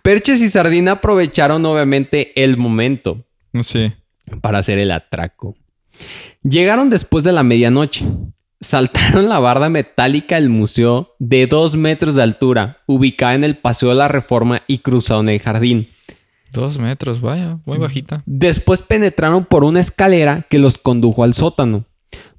Perches 0.03 0.41
y 0.41 0.49
sardina 0.49 0.93
aprovecharon 0.93 1.65
obviamente 1.67 2.33
el 2.43 2.57
momento 2.57 3.25
Sí. 3.61 3.93
para 4.41 4.59
hacer 4.59 4.79
el 4.79 4.91
atraco. 4.91 5.55
Llegaron 6.43 6.89
después 6.91 7.25
de 7.25 7.33
la 7.33 7.43
medianoche. 7.43 8.05
Saltaron 8.65 9.29
la 9.29 9.41
barda 9.41 9.69
metálica 9.69 10.37
del 10.37 10.49
museo 10.49 11.15
de 11.19 11.47
dos 11.47 11.77
metros 11.77 12.15
de 12.15 12.23
altura, 12.23 12.79
ubicada 12.87 13.35
en 13.35 13.45
el 13.45 13.59
Paseo 13.59 13.91
de 13.91 13.97
la 13.97 14.09
Reforma 14.09 14.63
y 14.67 14.79
cruzaron 14.79 15.29
el 15.29 15.39
jardín. 15.39 15.91
Dos 16.51 16.79
metros, 16.79 17.21
vaya. 17.21 17.59
Muy 17.67 17.77
bajita. 17.77 18.23
Después 18.25 18.81
penetraron 18.81 19.45
por 19.45 19.65
una 19.65 19.81
escalera 19.81 20.47
que 20.49 20.59
los 20.59 20.79
condujo 20.79 21.25
al 21.25 21.35
sótano. 21.35 21.85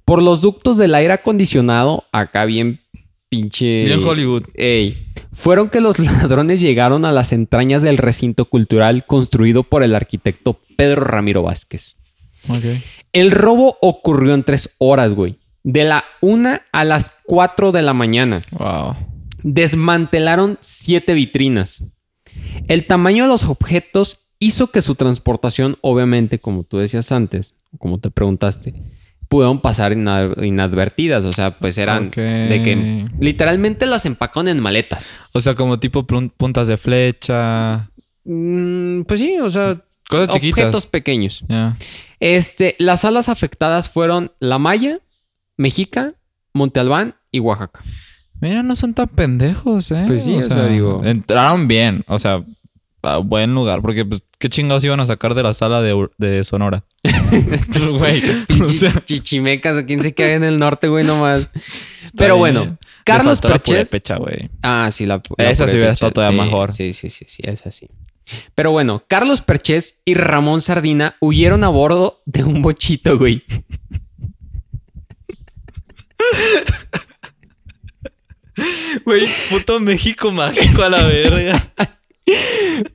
Por 0.03 0.23
los 0.23 0.41
ductos 0.41 0.77
del 0.77 0.95
aire 0.95 1.13
acondicionado, 1.13 2.05
acá 2.11 2.45
bien 2.45 2.81
pinche... 3.29 3.83
Bien 3.85 4.03
Hollywood. 4.03 4.45
Ey, 4.55 4.97
fueron 5.31 5.69
que 5.69 5.79
los 5.79 5.99
ladrones 5.99 6.59
llegaron 6.59 7.05
a 7.05 7.11
las 7.11 7.33
entrañas 7.33 7.83
del 7.83 7.99
recinto 7.99 8.45
cultural 8.45 9.05
construido 9.05 9.61
por 9.61 9.83
el 9.83 9.93
arquitecto 9.93 10.59
Pedro 10.75 11.03
Ramiro 11.03 11.43
Vázquez. 11.43 11.97
El 13.13 13.29
robo 13.29 13.77
ocurrió 13.79 14.33
en 14.33 14.43
tres 14.43 14.75
horas, 14.79 15.13
güey. 15.13 15.37
De 15.67 15.83
la 15.83 16.03
una 16.21 16.61
a 16.71 16.83
las 16.83 17.11
4 17.25 17.71
de 17.71 17.81
la 17.81 17.93
mañana. 17.95 18.43
Wow. 18.51 18.95
Desmantelaron 19.41 20.57
siete 20.61 21.13
vitrinas. 21.15 21.83
El 22.67 22.85
tamaño 22.85 23.23
de 23.23 23.29
los 23.29 23.45
objetos 23.45 24.27
hizo 24.39 24.67
que 24.69 24.81
su 24.81 24.93
transportación, 24.95 25.77
obviamente, 25.81 26.37
como 26.39 26.63
tú 26.63 26.77
decías 26.77 27.11
antes, 27.11 27.53
como 27.79 27.99
te 27.99 28.11
preguntaste, 28.11 28.75
pudieron 29.27 29.61
pasar 29.61 29.93
inad- 29.93 30.43
inadvertidas. 30.45 31.25
O 31.25 31.31
sea, 31.31 31.57
pues 31.57 31.77
eran 31.79 32.11
de 32.11 32.61
que 32.63 33.05
literalmente 33.19 33.85
las 33.87 34.05
empacaron 34.05 34.49
en 34.49 34.59
maletas. 34.59 35.13
O 35.33 35.41
sea, 35.41 35.55
como 35.55 35.79
tipo 35.79 36.05
puntas 36.05 36.67
de 36.67 36.77
flecha. 36.77 37.89
Mm, 38.23 39.01
pues 39.03 39.19
sí, 39.19 39.37
o 39.39 39.49
sea, 39.49 39.81
Cosas 40.09 40.29
chiquitas. 40.35 40.59
objetos 40.65 40.85
pequeños. 40.87 41.43
Este, 42.19 42.75
las 42.77 43.01
salas 43.01 43.29
afectadas 43.29 43.89
fueron 43.89 44.31
La 44.39 44.59
Maya, 44.59 44.99
Mexica, 45.57 46.13
Monte 46.53 46.79
Albán 46.79 47.15
y 47.31 47.39
Oaxaca. 47.39 47.81
Mira, 48.41 48.63
no 48.63 48.75
son 48.75 48.93
tan 48.93 49.07
pendejos, 49.07 49.91
¿eh? 49.91 50.03
Pues 50.07 50.25
sí, 50.25 50.35
o 50.35 50.41
sea, 50.41 50.67
digo- 50.67 51.01
Entraron 51.03 51.67
bien, 51.67 52.03
o 52.07 52.19
sea, 52.19 52.43
a 53.01 53.17
buen 53.17 53.53
lugar. 53.53 53.81
Porque, 53.81 54.03
pues, 54.05 54.23
¿qué 54.39 54.49
chingados 54.49 54.83
iban 54.83 54.99
a 54.99 55.05
sacar 55.05 55.33
de 55.35 55.43
la 55.43 55.53
sala 55.53 55.81
de, 55.81 56.09
de 56.17 56.43
Sonora? 56.43 56.83
Pues, 57.29 57.89
Güey, 57.89 58.21
o 58.61 58.69
sea, 58.69 59.03
Chichimecas 59.03 59.77
o 59.77 59.85
quién 59.85 60.01
se 60.01 60.13
queda 60.13 60.33
en 60.33 60.43
el 60.43 60.59
norte, 60.59 60.87
güey, 60.87 61.03
nomás. 61.03 61.49
está 62.03 62.17
Pero 62.17 62.37
bueno, 62.37 62.77
Carlos 63.03 63.41
güey. 63.41 64.49
Ah, 64.61 64.89
sí, 64.91 65.05
la, 65.05 65.21
la 65.37 65.49
Esa 65.51 65.67
sí 65.67 65.75
hubiera 65.75 65.91
estado 65.91 66.11
todavía 66.11 66.41
Sí, 66.43 66.45
mejor. 66.49 66.71
Sí, 66.71 66.93
sí, 66.93 67.09
sí, 67.09 67.25
sí, 67.27 67.41
es 67.45 67.65
así. 67.65 67.87
Pero 68.55 68.71
bueno, 68.71 69.03
Carlos 69.07 69.41
Perchez 69.41 69.99
y 70.05 70.13
Ramón 70.15 70.61
Sardina 70.61 71.15
huyeron 71.19 71.63
a 71.63 71.67
bordo 71.67 72.21
de 72.25 72.43
un 72.43 72.61
bochito, 72.61 73.17
güey. 73.17 73.43
Güey, 79.05 79.27
puto 79.49 79.79
México 79.79 80.31
mágico 80.31 80.83
a 80.83 80.89
la 80.89 81.03
verga. 81.03 81.71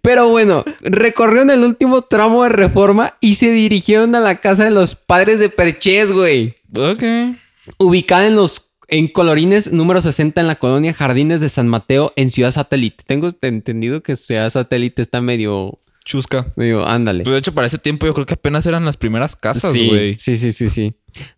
Pero 0.03 0.29
bueno, 0.29 0.65
recorrieron 0.81 1.51
el 1.51 1.63
último 1.63 2.03
tramo 2.03 2.43
de 2.43 2.49
reforma 2.49 3.15
y 3.21 3.35
se 3.37 3.53
dirigieron 3.53 4.15
a 4.15 4.21
la 4.21 4.41
casa 4.41 4.65
de 4.65 4.71
los 4.71 4.97
padres 4.97 5.39
de 5.39 5.49
Perchez, 5.49 6.13
güey. 6.13 6.55
ok. 6.77 7.37
ubicada 7.79 8.27
en 8.27 8.37
los 8.37 8.71
en 8.89 9.07
Colorines 9.07 9.73
número 9.73 10.01
60 10.01 10.41
en 10.41 10.49
la 10.49 10.57
colonia 10.57 10.93
Jardines 10.93 11.41
de 11.41 11.49
San 11.49 11.69
Mateo 11.69 12.13
en 12.17 12.31
Ciudad 12.31 12.51
Satélite. 12.51 13.05
Tengo 13.07 13.29
entendido 13.41 14.03
que 14.03 14.17
Ciudad 14.17 14.51
Satélite 14.51 15.01
está 15.01 15.21
medio 15.21 15.79
Chusca. 16.05 16.53
medio 16.57 16.87
ándale. 16.87 17.25
Pues 17.25 17.33
de 17.33 17.39
hecho, 17.39 17.53
para 17.53 17.67
ese 17.67 17.79
tiempo 17.79 18.07
yo 18.07 18.15
creo 18.15 18.27
que 18.27 18.35
apenas 18.35 18.67
eran 18.67 18.85
las 18.85 18.97
primeras 18.97 19.37
casas, 19.37 19.73
güey. 19.73 20.19
sí, 20.19 20.37
sí, 20.37 20.53
sí, 20.53 20.69
sí. 20.69 20.91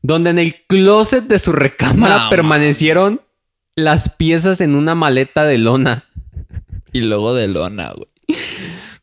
Donde 0.02 0.30
en 0.30 0.38
el 0.38 0.66
closet 0.66 1.24
de 1.24 1.38
su 1.38 1.52
recámara 1.52 2.24
No, 2.24 2.30
permanecieron 2.30 3.20
las 3.76 4.08
piezas 4.10 4.60
en 4.60 4.74
una 4.74 4.94
maleta 4.94 5.44
de 5.44 5.58
lona. 5.58 6.04
Y 6.92 7.00
luego 7.00 7.34
de 7.34 7.48
lona, 7.48 7.92
güey. 7.92 8.38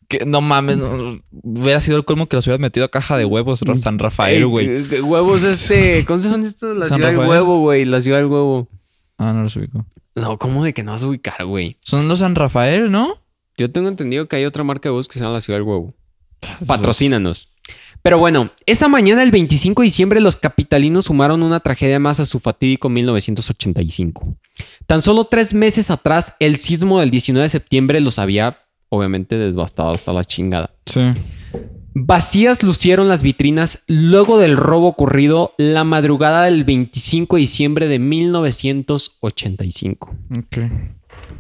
Que 0.08 0.26
no 0.26 0.42
mames, 0.42 0.78
no, 0.78 1.20
hubiera 1.44 1.82
sido 1.82 1.98
el 1.98 2.06
colmo 2.06 2.28
que 2.28 2.36
los 2.36 2.48
hubieras 2.48 2.60
metido 2.60 2.84
a 2.86 2.90
caja 2.90 3.16
de 3.16 3.26
huevos 3.26 3.64
San 3.76 4.00
Rafael, 4.00 4.38
Ey, 4.38 4.44
güey. 4.44 5.02
Huevos 5.02 5.44
este, 5.44 6.04
¿cómo 6.08 6.18
se 6.18 6.26
llaman 6.30 6.46
estos? 6.48 6.76
La 6.76 6.86
San 6.86 6.98
ciudad 6.98 7.12
del 7.12 7.20
huevo, 7.20 7.60
güey, 7.60 7.86
la 7.86 8.02
ciudad 8.02 8.18
del 8.18 8.26
huevo. 8.26 8.68
Ah, 9.20 9.34
no 9.34 9.44
los 9.44 9.56
ubico. 9.56 9.86
No, 10.16 10.40
¿cómo 10.40 10.64
de 10.64 10.74
que 10.74 10.84
no 10.84 10.94
vas 10.94 11.04
a 11.04 11.08
ubicar, 11.08 11.46
güey? 11.46 11.78
Son 11.82 12.08
los 12.08 12.20
San 12.20 12.34
Rafael, 12.34 12.92
¿no? 12.92 13.22
Yo 13.60 13.70
tengo 13.70 13.90
entendido 13.90 14.28
que 14.28 14.38
hay 14.38 14.46
otra 14.46 14.64
marca 14.64 14.88
de 14.88 14.92
huevos 14.92 15.10
que 15.10 15.16
se 15.16 15.20
llama 15.20 15.34
la 15.34 15.42
ciudad 15.42 15.60
del 15.60 15.68
huevo. 15.68 15.94
Patrocínanos. 16.66 17.52
Pero 18.02 18.18
bueno, 18.18 18.52
esa 18.66 18.88
mañana 18.88 19.20
del 19.20 19.32
25 19.32 19.82
de 19.82 19.86
diciembre 19.86 20.22
los 20.22 20.38
capitalinos 20.38 21.04
sumaron 21.06 21.44
una 21.44 21.60
tragedia 21.60 22.00
más 22.00 22.22
a 22.22 22.26
su 22.26 22.40
fatídico 22.40 22.88
1985. 22.88 24.38
Tan 24.88 25.02
solo 25.02 25.26
tres 25.26 25.54
meses 25.54 25.92
atrás, 25.92 26.36
el 26.40 26.56
sismo 26.56 27.02
del 27.02 27.12
19 27.12 27.44
de 27.44 27.50
septiembre 27.50 28.00
los 28.00 28.18
había 28.18 28.60
obviamente 28.88 29.38
devastado 29.38 29.92
hasta 29.92 30.14
la 30.14 30.24
chingada. 30.24 30.72
Sí. 30.86 31.02
Vacías 31.94 32.64
lucieron 32.64 33.10
las 33.10 33.24
vitrinas 33.24 33.84
luego 33.88 34.40
del 34.40 34.56
robo 34.56 34.88
ocurrido 34.88 35.54
la 35.58 35.84
madrugada 35.84 36.46
del 36.46 36.64
25 36.64 37.36
de 37.36 37.42
diciembre 37.42 37.90
de 37.90 38.00
1985. 38.00 40.16
Ok. 40.38 40.60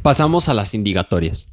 Pasamos 0.02 0.50
a 0.50 0.54
las 0.54 0.74
indicatorias. 0.74 1.48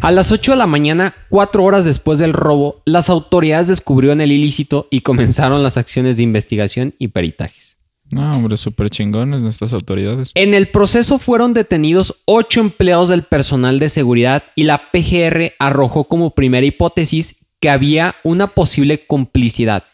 A 0.00 0.10
las 0.10 0.32
8 0.32 0.52
de 0.52 0.58
la 0.58 0.66
mañana, 0.66 1.14
cuatro 1.28 1.64
horas 1.64 1.84
después 1.84 2.18
del 2.18 2.32
robo, 2.32 2.82
las 2.86 3.10
autoridades 3.10 3.68
descubrieron 3.68 4.20
el 4.20 4.32
ilícito 4.32 4.88
y 4.90 5.00
comenzaron 5.02 5.62
las 5.62 5.76
acciones 5.76 6.16
de 6.16 6.22
investigación 6.22 6.94
y 6.98 7.08
peritajes. 7.08 7.78
No, 8.10 8.34
hombre, 8.36 8.56
súper 8.56 8.90
chingones 8.90 9.40
nuestras 9.40 9.72
autoridades. 9.72 10.32
En 10.34 10.52
el 10.54 10.68
proceso 10.68 11.18
fueron 11.18 11.54
detenidos 11.54 12.22
ocho 12.26 12.60
empleados 12.60 13.08
del 13.08 13.22
personal 13.22 13.78
de 13.78 13.88
seguridad 13.88 14.42
y 14.54 14.64
la 14.64 14.90
PGR 14.90 15.52
arrojó 15.58 16.04
como 16.04 16.34
primera 16.34 16.66
hipótesis 16.66 17.36
que 17.60 17.70
había 17.70 18.16
una 18.24 18.48
posible 18.48 19.06
complicidad. 19.06 19.84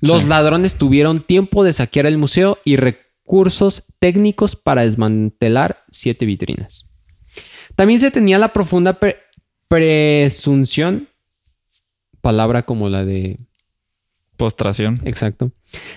Los 0.00 0.22
Sí. 0.22 0.28
ladrones 0.28 0.76
tuvieron 0.76 1.20
tiempo 1.22 1.62
de 1.64 1.72
saquear 1.74 2.06
el 2.06 2.16
museo 2.16 2.58
y 2.64 2.76
recursos 2.76 3.84
técnicos 3.98 4.56
para 4.56 4.82
desmantelar 4.82 5.84
siete 5.90 6.24
vitrinas. 6.24 6.86
También 7.76 8.00
se 8.00 8.10
tenía 8.10 8.38
la 8.38 8.52
profunda 8.52 8.94
pre- 9.00 9.18
presunción, 9.68 11.08
palabra 12.20 12.62
como 12.64 12.88
la 12.88 13.04
de 13.04 13.36
Postración. 14.36 15.00
Exacto. 15.04 15.52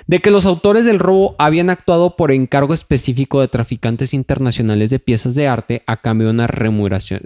De 0.05 0.19
que 0.19 0.29
los 0.29 0.45
autores 0.45 0.83
del 0.85 0.99
robo 0.99 1.33
habían 1.39 1.69
actuado 1.69 2.17
por 2.17 2.29
encargo 2.29 2.73
específico 2.73 3.39
de 3.39 3.47
traficantes 3.47 4.13
internacionales 4.13 4.89
de 4.89 4.99
piezas 4.99 5.33
de 5.33 5.47
arte 5.47 5.81
a 5.87 6.01
cambio 6.01 6.27
de 6.27 6.33
una 6.33 6.47
remuneración, 6.47 7.21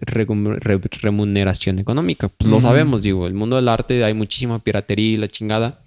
económica. 1.80 2.30
Pues 2.30 2.48
lo 2.48 2.62
sabemos, 2.62 3.02
digo, 3.02 3.26
el 3.26 3.34
mundo 3.34 3.56
del 3.56 3.68
arte 3.68 4.04
hay 4.04 4.14
muchísima 4.14 4.60
piratería 4.60 5.14
y 5.14 5.18
la 5.18 5.28
chingada. 5.28 5.82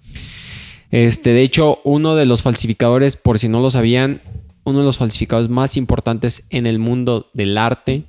Este, 0.89 1.29
de 1.31 1.43
hecho, 1.43 1.79
uno 1.85 2.15
de 2.15 2.25
los 2.25 2.43
falsificadores, 2.43 3.15
por 3.15 3.39
si 3.39 3.47
no 3.47 3.61
lo 3.61 3.71
sabían, 3.71 4.19
uno 4.65 4.79
de 4.79 4.85
los 4.85 4.97
falsificadores 4.97 5.49
más 5.49 5.77
importantes 5.77 6.43
en 6.49 6.67
el 6.67 6.77
mundo 6.77 7.29
del 7.33 7.57
arte, 7.57 8.03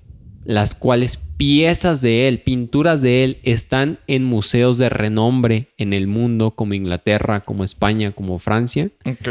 las 0.45 0.75
cuales 0.75 1.19
piezas 1.37 2.01
de 2.03 2.29
él, 2.29 2.41
pinturas 2.41 3.03
de 3.03 3.25
él, 3.25 3.39
están 3.43 3.99
en 4.07 4.25
museos 4.25 4.79
de 4.79 4.89
renombre 4.89 5.73
en 5.79 5.93
el 5.93 6.07
mundo, 6.07 6.53
como 6.53 6.75
Inglaterra, 6.75 7.41
como 7.41 7.65
España, 7.65 8.13
como 8.13 8.39
Francia, 8.39 8.91
Ok. 9.05 9.29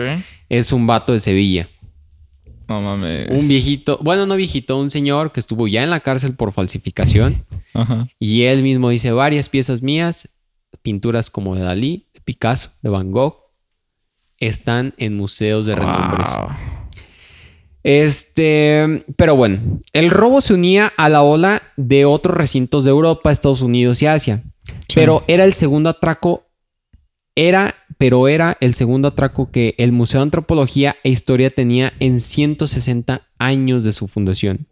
es 0.49 0.71
un 0.71 0.87
vato 0.87 1.13
de 1.13 1.19
Sevilla. 1.19 1.69
No 2.67 2.81
mames. 2.81 3.27
Un 3.29 3.47
viejito, 3.49 3.99
bueno, 4.01 4.25
no 4.25 4.35
viejito, 4.37 4.79
un 4.79 4.89
señor 4.89 5.33
que 5.33 5.41
estuvo 5.41 5.67
ya 5.67 5.83
en 5.83 5.89
la 5.89 5.99
cárcel 5.99 6.33
por 6.35 6.53
falsificación. 6.53 7.43
Ajá. 7.73 8.07
Y 8.19 8.43
él 8.43 8.63
mismo 8.63 8.89
dice 8.89 9.11
varias 9.11 9.49
piezas 9.49 9.81
mías, 9.81 10.29
pinturas 10.81 11.29
como 11.29 11.55
de 11.55 11.61
Dalí, 11.63 12.07
de 12.13 12.21
Picasso, 12.21 12.71
de 12.81 12.89
Van 12.89 13.11
Gogh, 13.11 13.35
están 14.37 14.93
en 14.97 15.17
museos 15.17 15.65
de 15.65 15.75
renombre. 15.75 16.23
Wow. 16.23 16.49
Este, 17.83 19.05
pero 19.15 19.35
bueno, 19.35 19.79
el 19.93 20.11
robo 20.11 20.41
se 20.41 20.53
unía 20.53 20.91
a 20.97 21.09
la 21.09 21.23
ola 21.23 21.63
de 21.77 22.05
otros 22.05 22.37
recintos 22.37 22.83
de 22.83 22.91
Europa, 22.91 23.31
Estados 23.31 23.61
Unidos 23.61 24.01
y 24.01 24.07
Asia. 24.07 24.43
Sí. 24.87 24.95
Pero 24.95 25.23
era 25.27 25.43
el 25.45 25.53
segundo 25.53 25.89
atraco, 25.89 26.45
era, 27.35 27.75
pero 27.97 28.27
era 28.27 28.57
el 28.59 28.73
segundo 28.73 29.07
atraco 29.07 29.51
que 29.51 29.73
el 29.77 29.91
Museo 29.91 30.19
de 30.19 30.23
Antropología 30.23 30.97
e 31.03 31.09
Historia 31.09 31.49
tenía 31.49 31.93
en 31.99 32.19
160 32.19 33.27
años 33.39 33.83
de 33.83 33.93
su 33.93 34.07
fundación. 34.07 34.67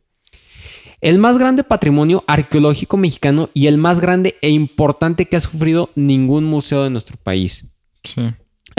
El 1.02 1.18
más 1.18 1.38
grande 1.38 1.64
patrimonio 1.64 2.26
arqueológico 2.28 2.98
mexicano 2.98 3.50
y 3.54 3.68
el 3.68 3.78
más 3.78 4.02
grande 4.02 4.36
e 4.42 4.50
importante 4.50 5.26
que 5.26 5.38
ha 5.38 5.40
sufrido 5.40 5.92
ningún 5.96 6.44
museo 6.44 6.84
de 6.84 6.90
nuestro 6.90 7.16
país. 7.18 7.64
Sí. 8.04 8.22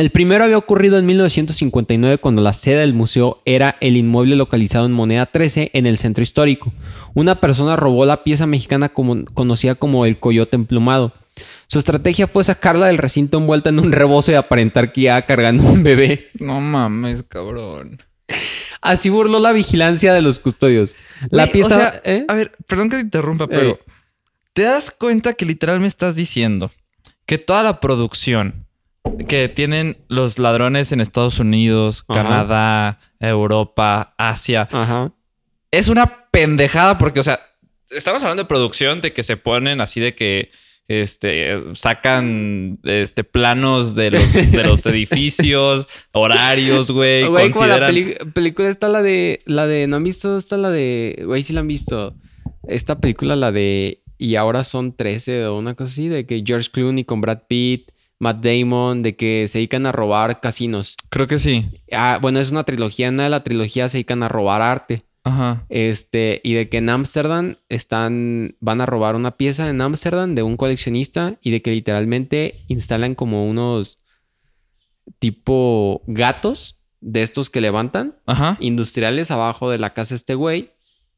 El 0.00 0.08
primero 0.08 0.44
había 0.44 0.56
ocurrido 0.56 0.98
en 0.98 1.04
1959 1.04 2.16
cuando 2.16 2.40
la 2.40 2.54
sede 2.54 2.78
del 2.80 2.94
museo 2.94 3.42
era 3.44 3.76
el 3.82 3.98
inmueble 3.98 4.34
localizado 4.34 4.86
en 4.86 4.92
Moneda 4.92 5.26
13 5.26 5.72
en 5.74 5.84
el 5.84 5.98
centro 5.98 6.22
histórico. 6.22 6.72
Una 7.12 7.38
persona 7.38 7.76
robó 7.76 8.06
la 8.06 8.24
pieza 8.24 8.46
mexicana 8.46 8.88
como- 8.88 9.26
conocida 9.34 9.74
como 9.74 10.06
el 10.06 10.18
coyote 10.18 10.56
emplumado. 10.56 11.12
Su 11.66 11.78
estrategia 11.78 12.26
fue 12.26 12.44
sacarla 12.44 12.86
del 12.86 12.96
recinto 12.96 13.36
envuelta 13.36 13.68
en 13.68 13.78
un 13.78 13.92
rebozo 13.92 14.32
y 14.32 14.36
aparentar 14.36 14.90
que 14.94 15.02
iba 15.02 15.20
cargando 15.26 15.64
un 15.64 15.82
bebé. 15.82 16.30
No 16.38 16.62
mames, 16.62 17.22
cabrón. 17.22 18.02
Así 18.80 19.10
burló 19.10 19.38
la 19.38 19.52
vigilancia 19.52 20.14
de 20.14 20.22
los 20.22 20.38
custodios. 20.38 20.96
La 21.28 21.46
pieza... 21.46 21.74
o 21.74 21.78
sea, 21.78 22.00
¿eh? 22.06 22.24
A 22.26 22.32
ver, 22.32 22.52
perdón 22.66 22.88
que 22.88 22.96
te 22.96 23.02
interrumpa, 23.02 23.48
pero 23.48 23.78
¿te 24.54 24.62
das 24.62 24.90
cuenta 24.90 25.34
que 25.34 25.44
literal 25.44 25.78
me 25.78 25.88
estás 25.88 26.16
diciendo 26.16 26.70
que 27.26 27.36
toda 27.36 27.62
la 27.62 27.80
producción 27.80 28.64
que 29.28 29.48
tienen 29.48 29.98
los 30.08 30.38
ladrones 30.38 30.92
en 30.92 31.00
Estados 31.00 31.38
Unidos, 31.40 32.04
Ajá. 32.08 32.22
Canadá, 32.22 32.98
Europa, 33.18 34.14
Asia, 34.18 34.68
Ajá. 34.70 35.12
es 35.70 35.88
una 35.88 36.26
pendejada 36.30 36.98
porque, 36.98 37.20
o 37.20 37.22
sea, 37.22 37.40
estamos 37.90 38.22
hablando 38.22 38.42
de 38.42 38.48
producción 38.48 39.00
de 39.00 39.12
que 39.12 39.22
se 39.22 39.36
ponen 39.36 39.80
así 39.80 40.00
de 40.00 40.14
que 40.14 40.50
este, 40.88 41.56
sacan 41.74 42.78
este, 42.82 43.22
planos 43.24 43.94
de 43.94 44.10
los, 44.10 44.32
de 44.32 44.64
los 44.64 44.84
edificios, 44.86 45.86
horarios, 46.12 46.90
güey. 46.90 47.26
Güey, 47.26 47.50
como 47.52 47.66
la 47.66 47.78
consideran- 47.88 48.32
película 48.32 48.68
está 48.68 48.88
la 48.88 49.00
de. 49.00 49.40
La 49.46 49.68
de. 49.68 49.86
¿No 49.86 49.96
han 49.96 50.02
visto? 50.04 50.36
Está 50.36 50.56
la 50.56 50.68
de. 50.70 51.22
Güey, 51.24 51.44
sí 51.44 51.52
la 51.52 51.60
han 51.60 51.68
visto. 51.68 52.16
Esta 52.66 52.98
película, 53.00 53.36
la 53.36 53.52
de. 53.52 54.02
Y 54.18 54.34
ahora 54.34 54.64
son 54.64 54.96
13 54.96 55.46
o 55.46 55.56
una 55.58 55.74
cosa 55.74 55.92
así, 55.92 56.08
de 56.08 56.26
que 56.26 56.42
George 56.44 56.70
Clooney 56.72 57.04
con 57.04 57.20
Brad 57.20 57.42
Pitt, 57.48 57.92
Matt 58.20 58.44
Damon, 58.44 59.02
de 59.02 59.16
que 59.16 59.48
se 59.48 59.58
dedican 59.58 59.86
a 59.86 59.92
robar 59.92 60.40
casinos. 60.40 60.96
Creo 61.08 61.26
que 61.26 61.38
sí. 61.38 61.66
Ah, 61.90 62.18
bueno, 62.20 62.38
es 62.38 62.50
una 62.52 62.64
trilogía. 62.64 63.08
En 63.08 63.14
una 63.14 63.24
de 63.24 63.30
la 63.30 63.42
trilogía 63.42 63.88
se 63.88 63.98
dedican 63.98 64.22
a 64.22 64.28
robar 64.28 64.62
arte. 64.62 65.02
Ajá. 65.24 65.64
Este, 65.70 66.40
y 66.44 66.52
de 66.52 66.68
que 66.68 66.78
en 66.78 66.90
Ámsterdam 66.90 67.56
están, 67.68 68.56
van 68.60 68.80
a 68.80 68.86
robar 68.86 69.16
una 69.16 69.32
pieza 69.32 69.68
en 69.68 69.80
Ámsterdam 69.80 70.34
de 70.34 70.42
un 70.42 70.56
coleccionista 70.56 71.38
y 71.42 71.50
de 71.50 71.62
que 71.62 71.70
literalmente 71.72 72.62
instalan 72.68 73.14
como 73.14 73.48
unos 73.48 73.98
tipo 75.18 76.02
gatos 76.06 76.82
de 77.00 77.22
estos 77.22 77.48
que 77.48 77.60
levantan 77.60 78.16
Ajá. 78.26 78.56
industriales 78.60 79.30
abajo 79.30 79.70
de 79.70 79.78
la 79.78 79.94
casa 79.94 80.10
de 80.10 80.16
este 80.16 80.34
güey 80.34 80.70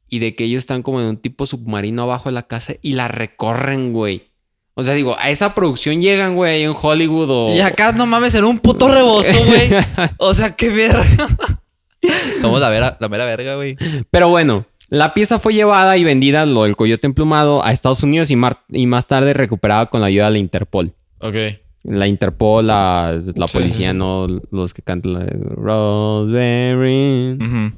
y 0.09 0.21
de 0.21 0.35
que 0.35 0.45
ellos 0.45 0.61
están 0.61 0.83
como 0.83 1.01
en 1.01 1.07
un 1.07 1.17
tipo 1.17 1.47
submarino 1.47 2.03
abajo 2.03 2.29
de 2.29 2.35
la 2.35 2.47
casa 2.47 2.75
y 2.81 2.93
la 2.93 3.09
recorren, 3.09 3.93
güey. 3.93 4.32
O 4.75 4.83
sea, 4.83 4.95
digo, 4.95 5.17
a 5.19 5.29
esa 5.31 5.55
producción 5.55 6.01
llegan, 6.01 6.35
güey, 6.35 6.63
en 6.63 6.75
Hollywood 6.81 7.29
o... 7.31 7.55
Y 7.55 7.61
acá 7.61 7.93
no 7.93 8.07
mames, 8.07 8.35
en 8.35 8.45
un 8.45 8.59
puto 8.59 8.89
rebozo, 8.89 9.37
güey. 9.45 9.71
O 10.19 10.33
sea, 10.35 10.57
qué 10.57 10.71
verga. 10.71 11.05
Somos 12.41 12.61
la, 12.61 12.69
vera, 12.71 12.97
la 13.01 13.09
mera 13.09 13.25
verga, 13.25 13.55
güey. 13.57 13.77
Pero 14.11 14.29
bueno, 14.29 14.67
la 14.89 15.15
pieza 15.15 15.39
fue 15.39 15.55
llevada 15.55 15.97
y 15.97 16.05
vendida, 16.05 16.47
lo 16.47 16.65
del 16.65 16.75
coyote 16.77 17.07
emplumado, 17.07 17.65
a 17.65 17.71
Estados 17.73 18.03
Unidos 18.03 18.31
y, 18.31 18.37
mar- 18.37 18.65
y 18.71 18.87
más 18.87 19.07
tarde 19.07 19.35
recuperada 19.35 19.87
con 19.87 20.01
la 20.01 20.07
ayuda 20.09 20.27
de 20.27 20.31
la 20.33 20.39
Interpol. 20.39 20.95
Ok. 21.21 21.35
La 21.85 22.07
Interpol, 22.07 22.67
la, 22.69 23.21
la 23.37 23.49
Sí, 23.49 23.53
policía, 23.59 23.93
no 23.93 24.27
los 24.51 24.73
que 24.75 24.83
cantan 24.83 25.13
la 25.15 25.21
de. 26.27 27.37
Ujú. 27.41 27.73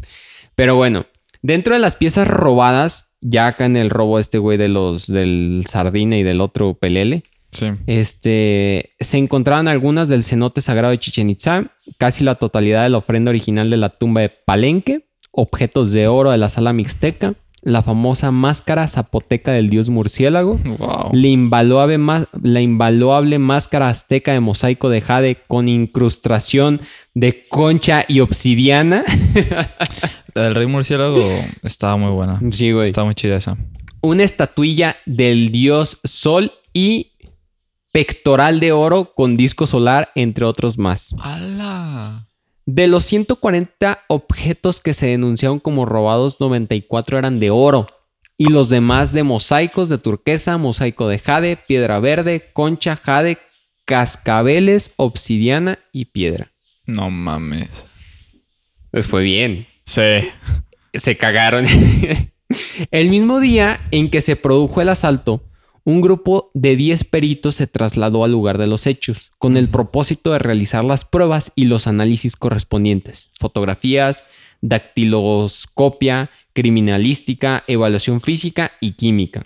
Pero 0.55 0.77
bueno, 0.77 1.07
dentro 1.43 1.75
de 1.75 1.81
las 1.81 1.97
piezas 1.97 2.29
robadas, 2.29 3.11
ya 3.27 3.47
acá 3.49 3.65
en 3.67 3.77
el 3.77 3.89
robo 3.91 4.19
este 4.19 4.39
güey 4.39 4.59
de 4.59 4.69
los 4.69 5.07
del 5.07 5.65
Sardina 5.69 6.17
y 6.19 6.23
del 6.23 6.41
otro 6.41 6.75
Pelele, 6.75 7.23
Sí. 7.51 7.67
este, 7.87 8.95
se 9.01 9.17
encontraban 9.19 9.67
algunas 9.69 10.09
del 10.09 10.23
cenote 10.25 10.61
sagrado 10.61 10.91
de 10.91 10.99
Chichen 10.99 11.31
Itza, 11.31 11.73
casi 11.99 12.23
la 12.25 12.35
totalidad 12.35 12.83
de 12.83 12.91
la 12.91 12.99
ofrenda 12.99 13.31
original 13.31 13.71
de 13.71 13.77
la 13.77 13.89
tumba 13.91 14.21
de 14.21 14.29
Palenque, 14.29 15.07
objetos 15.31 15.93
de 15.93 16.07
oro 16.09 16.31
de 16.33 16.39
la 16.39 16.49
sala 16.49 16.73
mixteca, 16.73 17.35
la 17.65 17.83
famosa 17.83 18.31
máscara 18.31 18.87
zapoteca 18.87 19.51
del 19.53 19.71
dios 19.71 19.89
murciélago, 19.89 20.59
Wow. 20.79 21.11
la 21.13 21.27
invaluable, 21.29 21.99
la 22.43 22.61
invaluable 22.61 23.39
máscara 23.39 23.89
azteca 23.89 24.33
de 24.33 24.41
mosaico 24.41 24.91
de 24.91 25.01
jade 25.01 25.39
con 25.49 25.67
incrustación 25.69 26.81
de 27.15 27.47
concha 27.49 28.05
y 28.07 28.21
obsidiana. 28.21 29.03
La 30.35 30.43
del 30.43 30.55
rey 30.57 30.67
murciélago 30.67 31.23
estaba 31.63 31.97
muy 31.97 32.11
buena. 32.11 32.41
sí, 32.51 32.73
güey. 32.73 32.87
Estaba 32.87 33.05
muy 33.05 33.15
chida 33.15 33.37
esa. 33.37 33.57
Una 34.01 34.25
estatuilla 34.25 34.97
del 35.07 35.51
dios 35.53 36.01
sol 36.03 36.53
y 36.73 37.13
pectoral 37.93 38.59
de 38.59 38.73
oro 38.73 39.15
con 39.15 39.37
disco 39.37 39.67
solar, 39.69 40.11
entre 40.17 40.45
otros 40.45 40.77
más. 40.77 41.15
¡Hala! 41.23 42.27
De 42.67 42.87
los 42.87 43.05
140 43.05 44.05
objetos 44.09 44.81
que 44.81 44.95
se 44.95 45.07
denunciaron 45.07 45.61
como 45.61 45.85
robados, 45.85 46.41
94 46.41 47.19
eran 47.19 47.41
de 47.41 47.51
oro. 47.51 47.87
Y 48.37 48.47
los 48.47 48.69
demás 48.69 49.13
de 49.13 49.23
mosaicos 49.23 49.89
de 49.89 49.99
turquesa, 49.99 50.57
mosaico 50.57 51.09
de 51.09 51.19
jade, 51.19 51.57
piedra 51.57 52.01
verde, 52.01 52.51
concha, 52.53 52.97
jade, 52.97 53.39
cascabeles, 53.85 54.93
obsidiana 54.97 55.79
y 55.93 56.07
piedra. 56.07 56.51
No 56.87 57.11
mames. 57.11 57.85
Les 58.93 59.07
fue 59.07 59.23
bien. 59.23 59.67
Sí. 59.85 60.03
Se 60.95 61.17
cagaron. 61.17 61.67
el 62.91 63.09
mismo 63.09 63.41
día 63.41 63.81
en 63.91 64.11
que 64.11 64.21
se 64.21 64.37
produjo 64.37 64.81
el 64.81 64.89
asalto, 64.89 65.43
un 65.85 66.01
grupo 66.01 66.51
de 66.55 66.77
10 66.77 67.05
peritos 67.05 67.57
se 67.57 67.67
trasladó 67.67 68.25
al 68.25 68.33
lugar 68.33 68.57
de 68.59 68.67
los 68.67 68.87
hechos, 68.87 69.33
con 69.39 69.57
el 69.57 69.69
propósito 69.69 70.33
de 70.33 70.39
realizar 70.39 70.83
las 70.85 71.05
pruebas 71.05 71.53
y 71.55 71.67
los 71.67 71.87
análisis 71.87 72.37
correspondientes. 72.37 73.29
Fotografías, 73.39 74.25
dactiloscopia, 74.63 76.31
criminalística, 76.53 77.65
evaluación 77.67 78.21
física 78.21 78.73
y 78.81 78.93
química. 78.93 79.45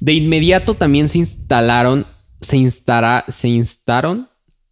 De 0.00 0.12
inmediato 0.14 0.74
también 0.74 1.08
se 1.08 1.18
instalaron, 1.18 2.06
se 2.40 2.56
instara- 2.56 3.24
se 3.28 3.48
instaron, 3.48 4.28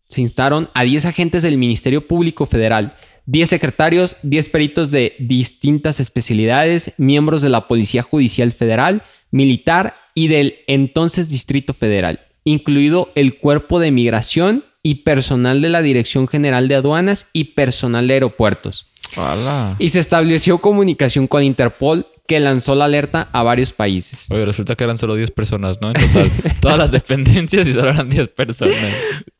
se 0.08 0.22
instaron 0.22 0.70
a 0.74 0.82
10 0.84 1.04
agentes 1.04 1.42
del 1.42 1.58
Ministerio 1.58 2.08
Público 2.08 2.46
Federal, 2.46 2.96
10 3.28 3.50
secretarios, 3.50 4.16
10 4.22 4.48
peritos 4.48 4.90
de 4.90 5.14
distintas 5.18 6.00
especialidades, 6.00 6.94
miembros 6.96 7.42
de 7.42 7.50
la 7.50 7.68
Policía 7.68 8.02
Judicial 8.02 8.52
Federal, 8.52 9.02
militar 9.30 9.96
y 10.14 10.28
del 10.28 10.60
entonces 10.66 11.28
Distrito 11.28 11.74
Federal, 11.74 12.20
incluido 12.44 13.10
el 13.14 13.36
Cuerpo 13.36 13.80
de 13.80 13.90
Migración 13.90 14.64
y 14.82 15.02
personal 15.02 15.60
de 15.60 15.68
la 15.68 15.82
Dirección 15.82 16.26
General 16.26 16.68
de 16.68 16.76
Aduanas 16.76 17.26
y 17.34 17.52
personal 17.52 18.08
de 18.08 18.14
aeropuertos. 18.14 18.86
¡Hala! 19.14 19.76
Y 19.78 19.90
se 19.90 19.98
estableció 19.98 20.56
comunicación 20.56 21.26
con 21.26 21.42
Interpol 21.42 22.06
que 22.28 22.40
lanzó 22.40 22.74
la 22.74 22.84
alerta 22.84 23.30
a 23.32 23.42
varios 23.42 23.72
países. 23.72 24.26
Oye, 24.30 24.44
resulta 24.44 24.76
que 24.76 24.84
eran 24.84 24.98
solo 24.98 25.14
10 25.14 25.30
personas, 25.30 25.80
¿no? 25.80 25.88
En 25.88 25.94
total. 25.94 26.30
Todas 26.60 26.76
las 26.76 26.90
dependencias 26.92 27.66
y 27.66 27.72
solo 27.72 27.88
eran 27.88 28.10
10 28.10 28.28
personas. 28.28 28.76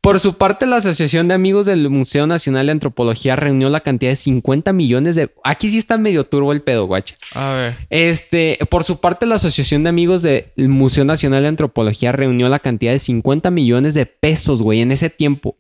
Por 0.00 0.18
su 0.20 0.38
parte, 0.38 0.66
la 0.66 0.76
Asociación 0.76 1.28
de 1.28 1.34
Amigos 1.34 1.66
del 1.66 1.90
Museo 1.90 2.26
Nacional 2.26 2.64
de 2.64 2.72
Antropología 2.72 3.36
reunió 3.36 3.68
la 3.68 3.80
cantidad 3.80 4.10
de 4.10 4.16
50 4.16 4.72
millones 4.72 5.16
de... 5.16 5.30
Aquí 5.44 5.68
sí 5.68 5.76
está 5.76 5.98
medio 5.98 6.24
turbo 6.24 6.50
el 6.52 6.62
pedo, 6.62 6.86
guacha. 6.86 7.14
A 7.34 7.52
ver. 7.52 7.76
Este, 7.90 8.58
por 8.70 8.84
su 8.84 9.00
parte, 9.00 9.26
la 9.26 9.34
Asociación 9.34 9.82
de 9.82 9.90
Amigos 9.90 10.22
del 10.22 10.50
Museo 10.56 11.04
Nacional 11.04 11.42
de 11.42 11.48
Antropología 11.48 12.12
reunió 12.12 12.48
la 12.48 12.58
cantidad 12.58 12.92
de 12.92 12.98
50 12.98 13.50
millones 13.50 13.92
de 13.92 14.06
pesos, 14.06 14.62
güey, 14.62 14.80
en 14.80 14.92
ese 14.92 15.10
tiempo, 15.10 15.58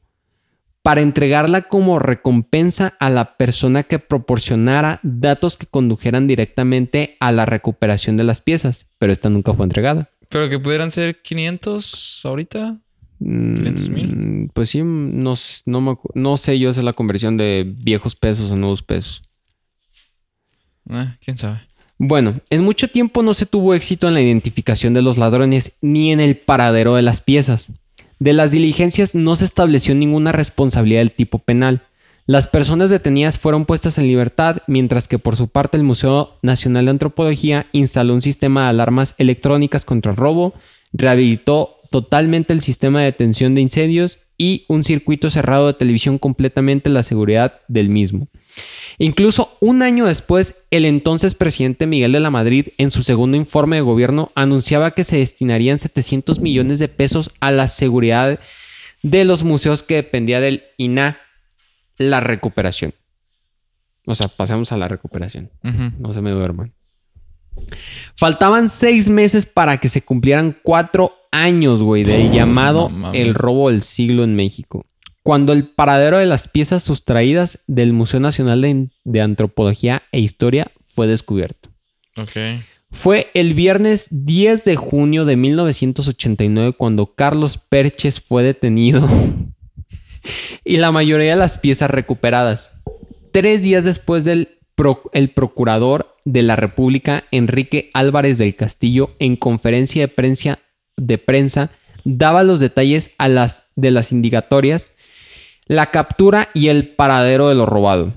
para 0.88 1.02
entregarla 1.02 1.60
como 1.68 1.98
recompensa 1.98 2.94
a 2.98 3.10
la 3.10 3.36
persona 3.36 3.82
que 3.82 3.98
proporcionara 3.98 5.00
datos 5.02 5.58
que 5.58 5.66
condujeran 5.66 6.26
directamente 6.26 7.18
a 7.20 7.30
la 7.30 7.44
recuperación 7.44 8.16
de 8.16 8.24
las 8.24 8.40
piezas, 8.40 8.86
pero 8.98 9.12
esta 9.12 9.28
nunca 9.28 9.52
fue 9.52 9.64
entregada. 9.66 10.08
Pero 10.30 10.48
que 10.48 10.58
pudieran 10.58 10.90
ser 10.90 11.20
500 11.20 12.22
ahorita. 12.24 12.78
Mm, 13.18 13.56
500,000. 13.56 14.50
Pues 14.54 14.70
sí, 14.70 14.80
no, 14.82 15.34
no, 15.66 15.80
me 15.82 15.90
acu- 15.90 16.10
no 16.14 16.38
sé 16.38 16.58
yo 16.58 16.70
hacer 16.70 16.84
la 16.84 16.94
conversión 16.94 17.36
de 17.36 17.70
viejos 17.70 18.14
pesos 18.14 18.50
a 18.50 18.56
nuevos 18.56 18.80
pesos. 18.82 19.20
Eh, 20.88 21.16
quién 21.22 21.36
sabe. 21.36 21.60
Bueno, 21.98 22.32
en 22.48 22.64
mucho 22.64 22.88
tiempo 22.88 23.22
no 23.22 23.34
se 23.34 23.44
tuvo 23.44 23.74
éxito 23.74 24.08
en 24.08 24.14
la 24.14 24.22
identificación 24.22 24.94
de 24.94 25.02
los 25.02 25.18
ladrones 25.18 25.76
ni 25.82 26.12
en 26.12 26.20
el 26.20 26.38
paradero 26.38 26.94
de 26.94 27.02
las 27.02 27.20
piezas. 27.20 27.72
De 28.18 28.32
las 28.32 28.50
diligencias 28.50 29.14
no 29.14 29.36
se 29.36 29.44
estableció 29.44 29.94
ninguna 29.94 30.32
responsabilidad 30.32 31.00
del 31.00 31.12
tipo 31.12 31.38
penal. 31.38 31.82
Las 32.26 32.46
personas 32.46 32.90
detenidas 32.90 33.38
fueron 33.38 33.64
puestas 33.64 33.96
en 33.96 34.06
libertad, 34.06 34.58
mientras 34.66 35.08
que 35.08 35.18
por 35.18 35.36
su 35.36 35.48
parte 35.48 35.76
el 35.76 35.82
Museo 35.82 36.38
Nacional 36.42 36.84
de 36.84 36.90
Antropología 36.90 37.66
instaló 37.72 38.12
un 38.12 38.20
sistema 38.20 38.64
de 38.64 38.68
alarmas 38.70 39.14
electrónicas 39.18 39.84
contra 39.84 40.10
el 40.10 40.16
robo, 40.16 40.52
rehabilitó 40.92 41.76
totalmente 41.90 42.52
el 42.52 42.60
sistema 42.60 43.00
de 43.00 43.06
detención 43.06 43.54
de 43.54 43.62
incendios 43.62 44.18
y 44.36 44.64
un 44.68 44.84
circuito 44.84 45.30
cerrado 45.30 45.68
de 45.68 45.74
televisión 45.74 46.18
completamente 46.18 46.90
la 46.90 47.02
seguridad 47.02 47.60
del 47.66 47.88
mismo. 47.88 48.26
Incluso 48.98 49.56
un 49.60 49.82
año 49.82 50.06
después, 50.06 50.64
el 50.70 50.84
entonces 50.84 51.34
presidente 51.34 51.86
Miguel 51.86 52.12
de 52.12 52.20
la 52.20 52.30
Madrid, 52.30 52.68
en 52.78 52.90
su 52.90 53.02
segundo 53.02 53.36
informe 53.36 53.76
de 53.76 53.82
gobierno, 53.82 54.32
anunciaba 54.34 54.92
que 54.92 55.04
se 55.04 55.18
destinarían 55.18 55.78
700 55.78 56.40
millones 56.40 56.78
de 56.78 56.88
pesos 56.88 57.30
a 57.40 57.50
la 57.50 57.66
seguridad 57.68 58.40
de 59.02 59.24
los 59.24 59.44
museos 59.44 59.82
que 59.82 59.94
dependía 59.94 60.40
del 60.40 60.64
INA, 60.76 61.18
la 61.96 62.20
recuperación. 62.20 62.94
O 64.06 64.14
sea, 64.14 64.28
pasemos 64.28 64.72
a 64.72 64.76
la 64.76 64.88
recuperación. 64.88 65.50
No 65.98 66.14
se 66.14 66.22
me 66.22 66.30
duerman. 66.30 66.72
Faltaban 68.16 68.68
seis 68.68 69.08
meses 69.08 69.46
para 69.46 69.78
que 69.78 69.88
se 69.88 70.02
cumplieran 70.02 70.56
cuatro 70.62 71.12
años, 71.30 71.82
güey, 71.82 72.04
del 72.04 72.32
llamado 72.32 72.88
no 72.88 73.12
el 73.12 73.34
robo 73.34 73.70
del 73.70 73.82
siglo 73.82 74.24
en 74.24 74.34
México. 74.34 74.86
Cuando 75.28 75.52
el 75.52 75.66
paradero 75.68 76.16
de 76.16 76.24
las 76.24 76.48
piezas 76.48 76.82
sustraídas 76.82 77.58
del 77.66 77.92
Museo 77.92 78.18
Nacional 78.18 78.62
de, 78.62 78.88
de 79.04 79.20
Antropología 79.20 80.04
e 80.10 80.20
Historia 80.20 80.72
fue 80.86 81.06
descubierto. 81.06 81.68
Ok. 82.16 82.62
Fue 82.90 83.26
el 83.34 83.52
viernes 83.52 84.08
10 84.10 84.64
de 84.64 84.76
junio 84.76 85.26
de 85.26 85.36
1989 85.36 86.72
cuando 86.78 87.14
Carlos 87.14 87.58
Perches 87.58 88.22
fue 88.22 88.42
detenido 88.42 89.06
y 90.64 90.78
la 90.78 90.92
mayoría 90.92 91.32
de 91.32 91.36
las 91.36 91.58
piezas 91.58 91.90
recuperadas. 91.90 92.80
Tres 93.30 93.60
días 93.60 93.84
después 93.84 94.24
del 94.24 94.56
pro- 94.74 95.10
el 95.12 95.28
procurador 95.28 96.16
de 96.24 96.40
la 96.40 96.56
República, 96.56 97.24
Enrique 97.32 97.90
Álvarez 97.92 98.38
del 98.38 98.56
Castillo, 98.56 99.10
en 99.18 99.36
conferencia 99.36 100.00
de 100.00 100.08
prensa, 100.08 100.58
de 100.96 101.18
prensa 101.18 101.70
daba 102.04 102.44
los 102.44 102.60
detalles 102.60 103.10
a 103.18 103.28
las, 103.28 103.64
de 103.76 103.90
las 103.90 104.10
indicatorias, 104.10 104.90
la 105.68 105.90
captura 105.90 106.48
y 106.54 106.68
el 106.68 106.88
paradero 106.88 107.48
de 107.48 107.54
lo 107.54 107.66
robado. 107.66 108.12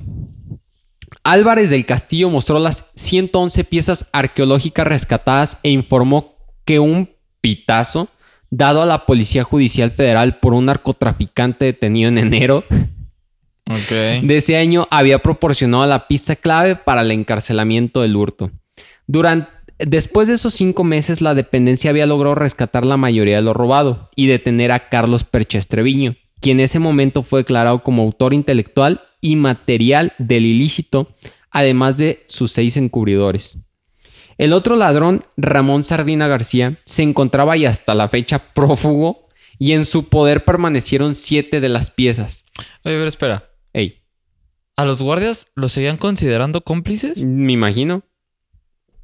Álvarez 1.24 1.70
del 1.70 1.86
Castillo 1.86 2.30
mostró 2.30 2.58
las 2.58 2.92
111 2.96 3.64
piezas 3.66 4.08
arqueológicas 4.12 4.88
rescatadas 4.88 5.60
e 5.62 5.70
informó 5.70 6.38
que 6.66 6.80
un 6.80 7.12
pitazo 7.42 8.10
dado 8.50 8.82
a 8.82 8.86
la 8.86 9.06
Policía 9.06 9.44
Judicial 9.44 9.92
Federal 9.92 10.40
por 10.40 10.54
un 10.54 10.66
narcotraficante 10.66 11.66
detenido 11.66 12.10
en 12.10 12.18
enero 12.18 12.64
de 14.22 14.38
ese 14.38 14.58
año 14.58 14.88
había 14.90 15.20
proporcionado 15.20 15.86
la 15.86 16.08
pista 16.08 16.36
clave 16.36 16.76
para 16.76 17.02
el 17.02 17.12
encarcelamiento 17.12 18.02
del 18.02 18.16
hurto. 18.16 18.52
Durante, 19.08 19.50
después 19.78 20.28
de 20.28 20.36
esos 20.36 20.54
cinco 20.54 20.84
meses, 20.84 21.22
la 21.22 21.34
dependencia 21.34 21.90
había 21.90 22.06
logrado 22.06 22.36
rescatar 22.36 22.86
la 22.86 22.98
mayoría 22.98 23.38
de 23.38 23.42
lo 23.42 23.54
robado 23.54 24.10
y 24.16 24.28
detener 24.28 24.72
a 24.72 24.90
Carlos 24.90 25.24
Perches 25.24 25.68
Treviño, 25.68 26.16
quien 26.42 26.60
en 26.60 26.66
ese 26.66 26.80
momento 26.80 27.24
fue 27.24 27.42
declarado 27.42 27.84
como 27.84 28.02
autor 28.04 28.34
intelectual 28.34 29.02
y 29.22 29.36
material 29.36 30.14
del 30.18 30.46
ilícito, 30.46 31.16
además 31.52 31.98
de 31.98 32.24
sus 32.28 32.52
seis 32.52 32.76
encubridores. 32.78 33.58
El 34.38 34.54
otro 34.54 34.76
ladrón, 34.76 35.26
Ramón 35.38 35.84
Sardina 35.84 36.28
García, 36.28 36.80
se 36.86 37.04
encontraba 37.04 37.58
y 37.58 37.66
hasta 37.66 37.94
la 37.94 38.08
fecha 38.10 38.54
prófugo 38.54 39.28
y 39.60 39.74
en 39.74 39.86
su 39.86 40.10
poder 40.10 40.44
permanecieron 40.44 41.14
siete 41.16 41.62
de 41.62 41.70
las 41.70 41.92
piezas. 41.92 42.46
Oye, 42.84 42.96
a 42.96 42.98
ver, 42.98 43.08
espera. 43.08 43.50
Ey, 43.74 44.02
¿A 44.76 44.86
los 44.86 45.02
guardias 45.04 45.48
los 45.54 45.74
seguían 45.74 45.98
considerando 45.98 46.62
cómplices? 46.62 47.24
me 47.24 47.52
imagino. 47.52 48.04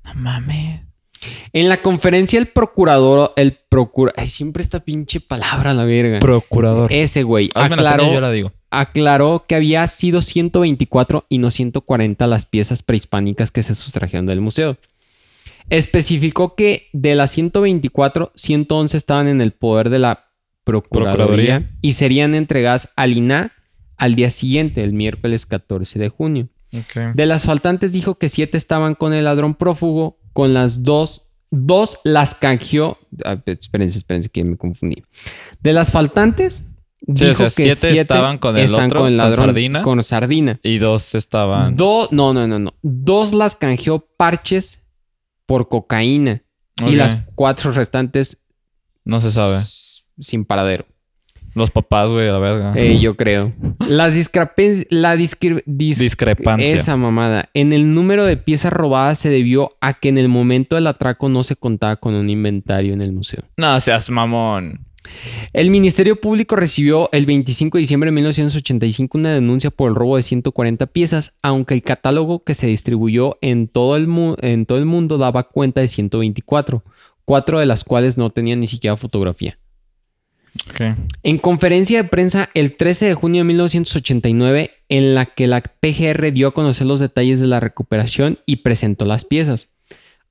No 0.04 0.14
mames. 0.16 0.87
En 1.54 1.70
la 1.70 1.82
conferencia 1.82 2.40
el 2.40 2.48
procurador, 2.48 3.34
el 3.36 3.54
procura... 3.54 4.14
Ay, 4.16 4.28
siempre 4.28 4.62
esta 4.64 4.80
pinche 4.82 5.20
palabra, 5.20 5.74
la 5.74 5.86
verga. 5.86 6.20
Procurador. 6.20 6.92
Ese 6.92 7.24
güey 7.24 7.50
Hazme 7.56 7.78
la 7.78 7.84
seña 7.84 7.90
y 7.90 7.96
aclaró, 7.96 8.14
yo 8.14 8.22
la 8.22 8.32
digo. 8.32 8.52
aclaró 8.70 9.46
que 9.48 9.56
había 9.56 9.88
sido 9.88 10.22
124 10.22 11.26
y 11.30 11.38
no 11.40 11.52
140 11.52 12.28
las 12.28 12.46
piezas 12.46 12.84
prehispánicas 12.84 13.52
que 13.52 13.64
se 13.64 13.76
sustrajeron 13.76 14.26
del 14.26 14.42
museo. 14.42 14.78
Especificó 15.70 16.56
que 16.56 16.88
de 16.94 17.16
las 17.16 17.32
124, 17.32 18.32
111 18.36 18.96
estaban 18.96 19.28
en 19.28 19.42
el 19.42 19.52
poder 19.52 19.90
de 19.90 20.00
la 20.00 20.24
Procuraduría, 20.64 21.18
Procuraduría. 21.18 21.70
y 21.82 21.94
serían 21.94 22.36
entregadas 22.36 22.90
al 22.96 23.18
INAH 23.18 23.52
al 23.98 24.16
día 24.16 24.30
siguiente, 24.30 24.84
el 24.84 24.94
miércoles 24.94 25.46
14 25.46 25.98
de 25.98 26.10
junio. 26.10 26.50
De 27.16 27.26
las 27.26 27.46
faltantes 27.46 27.94
dijo 27.94 28.18
que 28.18 28.30
siete 28.30 28.58
estaban 28.58 28.94
con 28.94 29.14
el 29.14 29.24
ladrón 29.24 29.56
prófugo, 29.56 30.20
con 30.38 30.54
las 30.54 30.84
dos, 30.84 31.24
dos 31.50 31.98
las 32.04 32.36
canjeó. 32.36 33.00
Ah, 33.26 33.42
espérense, 33.48 33.98
espérense, 33.98 34.30
que 34.30 34.44
me 34.44 34.56
confundí. 34.56 35.04
De 35.62 35.74
las 35.74 35.92
faltantes, 35.92 36.64
Sí, 37.16 37.26
o 37.26 37.34
sea, 37.34 37.50
siete 37.50 37.92
estaban 37.94 38.38
con 38.38 38.56
el 38.56 38.72
otro, 38.72 39.02
con 39.02 39.18
Sardina. 39.34 39.82
Con 39.82 40.04
Sardina. 40.04 40.60
Y 40.62 40.78
dos 40.78 41.16
estaban. 41.16 41.76
Dos, 41.76 42.12
no, 42.12 42.36
no, 42.36 42.46
no, 42.46 42.60
no. 42.60 42.76
Dos 42.84 43.34
las 43.34 43.56
canjeó 43.56 44.06
parches 44.16 44.84
por 45.48 45.70
cocaína. 45.70 46.44
Y 46.86 46.92
las 46.92 47.18
cuatro 47.34 47.72
restantes 47.72 48.38
No 49.04 49.20
se 49.20 49.32
sabe. 49.32 49.58
sin 50.20 50.46
paradero. 50.46 50.86
Los 51.58 51.72
papás, 51.72 52.12
güey, 52.12 52.28
a 52.30 52.32
la 52.34 52.40
verga. 52.40 52.72
Eh, 52.76 53.00
yo 53.00 53.16
creo. 53.18 53.52
Las 53.90 54.14
discrepancias. 54.14 54.86
La 54.90 55.16
discre- 55.16 55.64
dis- 55.66 55.98
Discrepancia. 55.98 56.76
Esa 56.76 56.96
mamada. 56.98 57.50
En 57.54 57.74
el 57.74 57.94
número 57.94 58.26
de 58.26 58.38
piezas 58.38 58.72
robadas 58.72 59.20
se 59.20 59.30
debió 59.30 59.72
a 59.82 59.94
que 59.96 60.10
en 60.10 60.18
el 60.18 60.30
momento 60.30 60.76
del 60.76 60.88
atraco 60.88 61.30
no 61.30 61.44
se 61.44 61.56
contaba 61.56 61.96
con 61.98 62.14
un 62.14 62.30
inventario 62.30 62.94
en 62.94 63.02
el 63.02 63.12
museo. 63.12 63.44
No 63.58 63.80
seas 63.80 64.10
mamón. 64.10 64.86
El 65.54 65.72
Ministerio 65.72 66.20
Público 66.20 66.58
recibió 66.58 67.08
el 67.14 67.26
25 67.26 67.78
de 67.78 67.80
diciembre 67.80 68.10
de 68.10 68.16
1985 68.16 69.18
una 69.18 69.34
denuncia 69.34 69.72
por 69.72 69.90
el 69.90 69.96
robo 69.96 70.18
de 70.18 70.24
140 70.24 70.86
piezas, 70.88 71.34
aunque 71.42 71.74
el 71.74 71.82
catálogo 71.82 72.44
que 72.44 72.54
se 72.56 72.68
distribuyó 72.68 73.38
en 73.42 73.70
todo 73.70 73.96
el, 73.96 74.08
mu- 74.08 74.36
en 74.42 74.66
todo 74.66 74.78
el 74.78 74.86
mundo 74.86 75.18
daba 75.18 75.44
cuenta 75.44 75.80
de 75.80 75.88
124, 75.88 76.84
cuatro 77.24 77.60
de 77.60 77.66
las 77.66 77.86
cuales 77.86 78.18
no 78.18 78.30
tenían 78.32 78.60
ni 78.60 78.68
siquiera 78.68 78.98
fotografía. 78.98 79.58
En 81.24 81.38
conferencia 81.38 82.02
de 82.02 82.10
prensa 82.10 82.50
el 82.54 82.76
13 82.76 83.06
de 83.08 83.14
junio 83.14 83.42
de 83.42 83.46
1989, 83.46 84.72
en 84.90 85.16
la 85.16 85.26
que 85.26 85.48
la 85.48 85.62
PGR 85.62 86.32
dio 86.32 86.50
a 86.50 86.54
conocer 86.54 86.88
los 86.88 87.00
detalles 87.00 87.40
de 87.40 87.48
la 87.48 87.60
recuperación 87.60 88.40
y 88.46 88.58
presentó 88.58 89.06
las 89.06 89.26
piezas. 89.26 89.70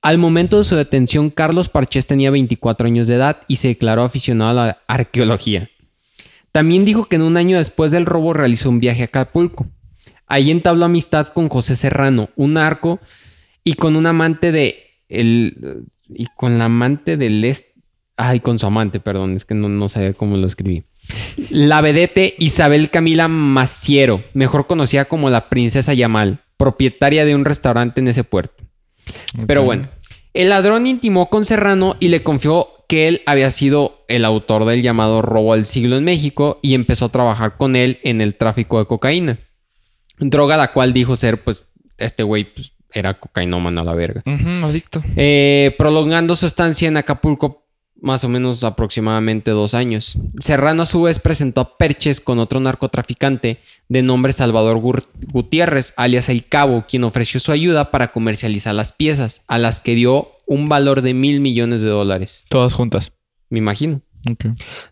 Al 0.01 0.17
momento 0.17 0.57
de 0.57 0.63
su 0.63 0.75
detención, 0.75 1.29
Carlos 1.29 1.69
Parchés 1.69 2.05
tenía 2.05 2.31
24 2.31 2.87
años 2.87 3.07
de 3.07 3.15
edad 3.15 3.41
y 3.47 3.57
se 3.57 3.69
declaró 3.69 4.03
aficionado 4.03 4.51
a 4.51 4.65
la 4.65 4.77
arqueología. 4.87 5.69
También 6.51 6.85
dijo 6.85 7.05
que 7.05 7.17
en 7.17 7.23
un 7.23 7.37
año 7.37 7.57
después 7.57 7.91
del 7.91 8.05
robo 8.05 8.33
realizó 8.33 8.69
un 8.69 8.79
viaje 8.79 9.03
a 9.03 9.05
Acapulco. 9.05 9.65
Ahí 10.27 10.51
entabló 10.51 10.85
amistad 10.85 11.27
con 11.27 11.49
José 11.49 11.75
Serrano, 11.75 12.29
un 12.35 12.53
narco, 12.53 12.99
y 13.63 13.73
con 13.73 13.97
un 13.97 14.05
amante 14.05 14.53
de 14.53 14.85
el 15.09 15.85
y 16.07 16.27
con 16.37 16.57
la 16.57 16.65
amante 16.65 17.17
del 17.17 17.43
este. 17.43 17.73
Ay, 18.17 18.39
con 18.39 18.57
su 18.57 18.65
amante, 18.65 18.99
perdón, 18.99 19.35
es 19.35 19.45
que 19.45 19.53
no, 19.53 19.69
no 19.69 19.89
sabía 19.89 20.13
cómo 20.13 20.37
lo 20.37 20.47
escribí. 20.47 20.83
La 21.51 21.81
vedette 21.81 22.35
Isabel 22.39 22.89
Camila 22.89 23.27
Maciero, 23.27 24.23
mejor 24.33 24.65
conocida 24.65 25.05
como 25.05 25.29
la 25.29 25.49
Princesa 25.49 25.93
Yamal, 25.93 26.41
propietaria 26.57 27.25
de 27.25 27.35
un 27.35 27.45
restaurante 27.45 28.01
en 28.01 28.07
ese 28.07 28.23
puerto. 28.23 28.63
Pero 29.45 29.63
bueno, 29.63 29.87
el 30.33 30.49
ladrón 30.49 30.87
intimó 30.87 31.29
con 31.29 31.45
Serrano 31.45 31.95
y 31.99 32.07
le 32.07 32.23
confió 32.23 32.69
que 32.87 33.07
él 33.07 33.21
había 33.25 33.51
sido 33.51 34.03
el 34.07 34.25
autor 34.25 34.65
del 34.65 34.81
llamado 34.81 35.21
robo 35.21 35.53
al 35.53 35.65
siglo 35.65 35.97
en 35.97 36.03
México 36.03 36.59
y 36.61 36.73
empezó 36.73 37.05
a 37.05 37.11
trabajar 37.11 37.57
con 37.57 37.75
él 37.75 37.99
en 38.03 38.21
el 38.21 38.35
tráfico 38.35 38.79
de 38.79 38.85
cocaína. 38.85 39.39
Droga 40.19 40.57
la 40.57 40.73
cual 40.73 40.93
dijo 40.93 41.15
ser, 41.15 41.43
pues, 41.43 41.65
este 41.97 42.23
güey 42.23 42.53
pues, 42.53 42.73
era 42.93 43.19
cocainómano 43.19 43.81
a 43.81 43.83
la 43.83 43.93
verga. 43.93 44.23
Adicto. 44.63 45.03
Eh, 45.15 45.75
prolongando 45.77 46.35
su 46.35 46.47
estancia 46.47 46.87
en 46.87 46.97
Acapulco 46.97 47.66
más 48.01 48.23
o 48.23 48.29
menos 48.29 48.63
aproximadamente 48.63 49.51
dos 49.51 49.73
años. 49.73 50.17
Serrano 50.39 50.83
a 50.83 50.85
su 50.85 51.03
vez 51.03 51.19
presentó 51.19 51.61
a 51.61 51.77
Perches 51.77 52.21
con 52.21 52.39
otro 52.39 52.59
narcotraficante 52.59 53.59
de 53.89 54.01
nombre 54.01 54.33
Salvador 54.33 54.79
Gutiérrez, 54.79 55.93
alias 55.97 56.29
El 56.29 56.47
Cabo, 56.47 56.85
quien 56.87 57.03
ofreció 57.03 57.39
su 57.39 57.51
ayuda 57.51 57.91
para 57.91 58.11
comercializar 58.11 58.75
las 58.75 58.91
piezas, 58.91 59.43
a 59.47 59.57
las 59.57 59.79
que 59.79 59.95
dio 59.95 60.31
un 60.45 60.69
valor 60.69 61.01
de 61.01 61.13
mil 61.13 61.39
millones 61.39 61.81
de 61.81 61.89
dólares. 61.89 62.43
Todas 62.49 62.73
juntas. 62.73 63.11
Me 63.49 63.59
imagino. 63.59 64.01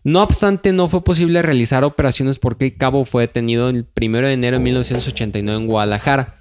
No 0.04 0.22
obstante, 0.22 0.72
no 0.72 0.88
fue 0.88 1.04
posible 1.04 1.42
realizar 1.42 1.84
operaciones 1.84 2.38
porque 2.38 2.64
el 2.66 2.76
cabo 2.76 3.04
fue 3.04 3.24
detenido 3.24 3.68
el 3.68 3.86
1 4.00 4.18
de 4.20 4.32
enero 4.32 4.58
de 4.58 4.64
1989 4.64 5.60
en 5.60 5.66
Guadalajara. 5.66 6.35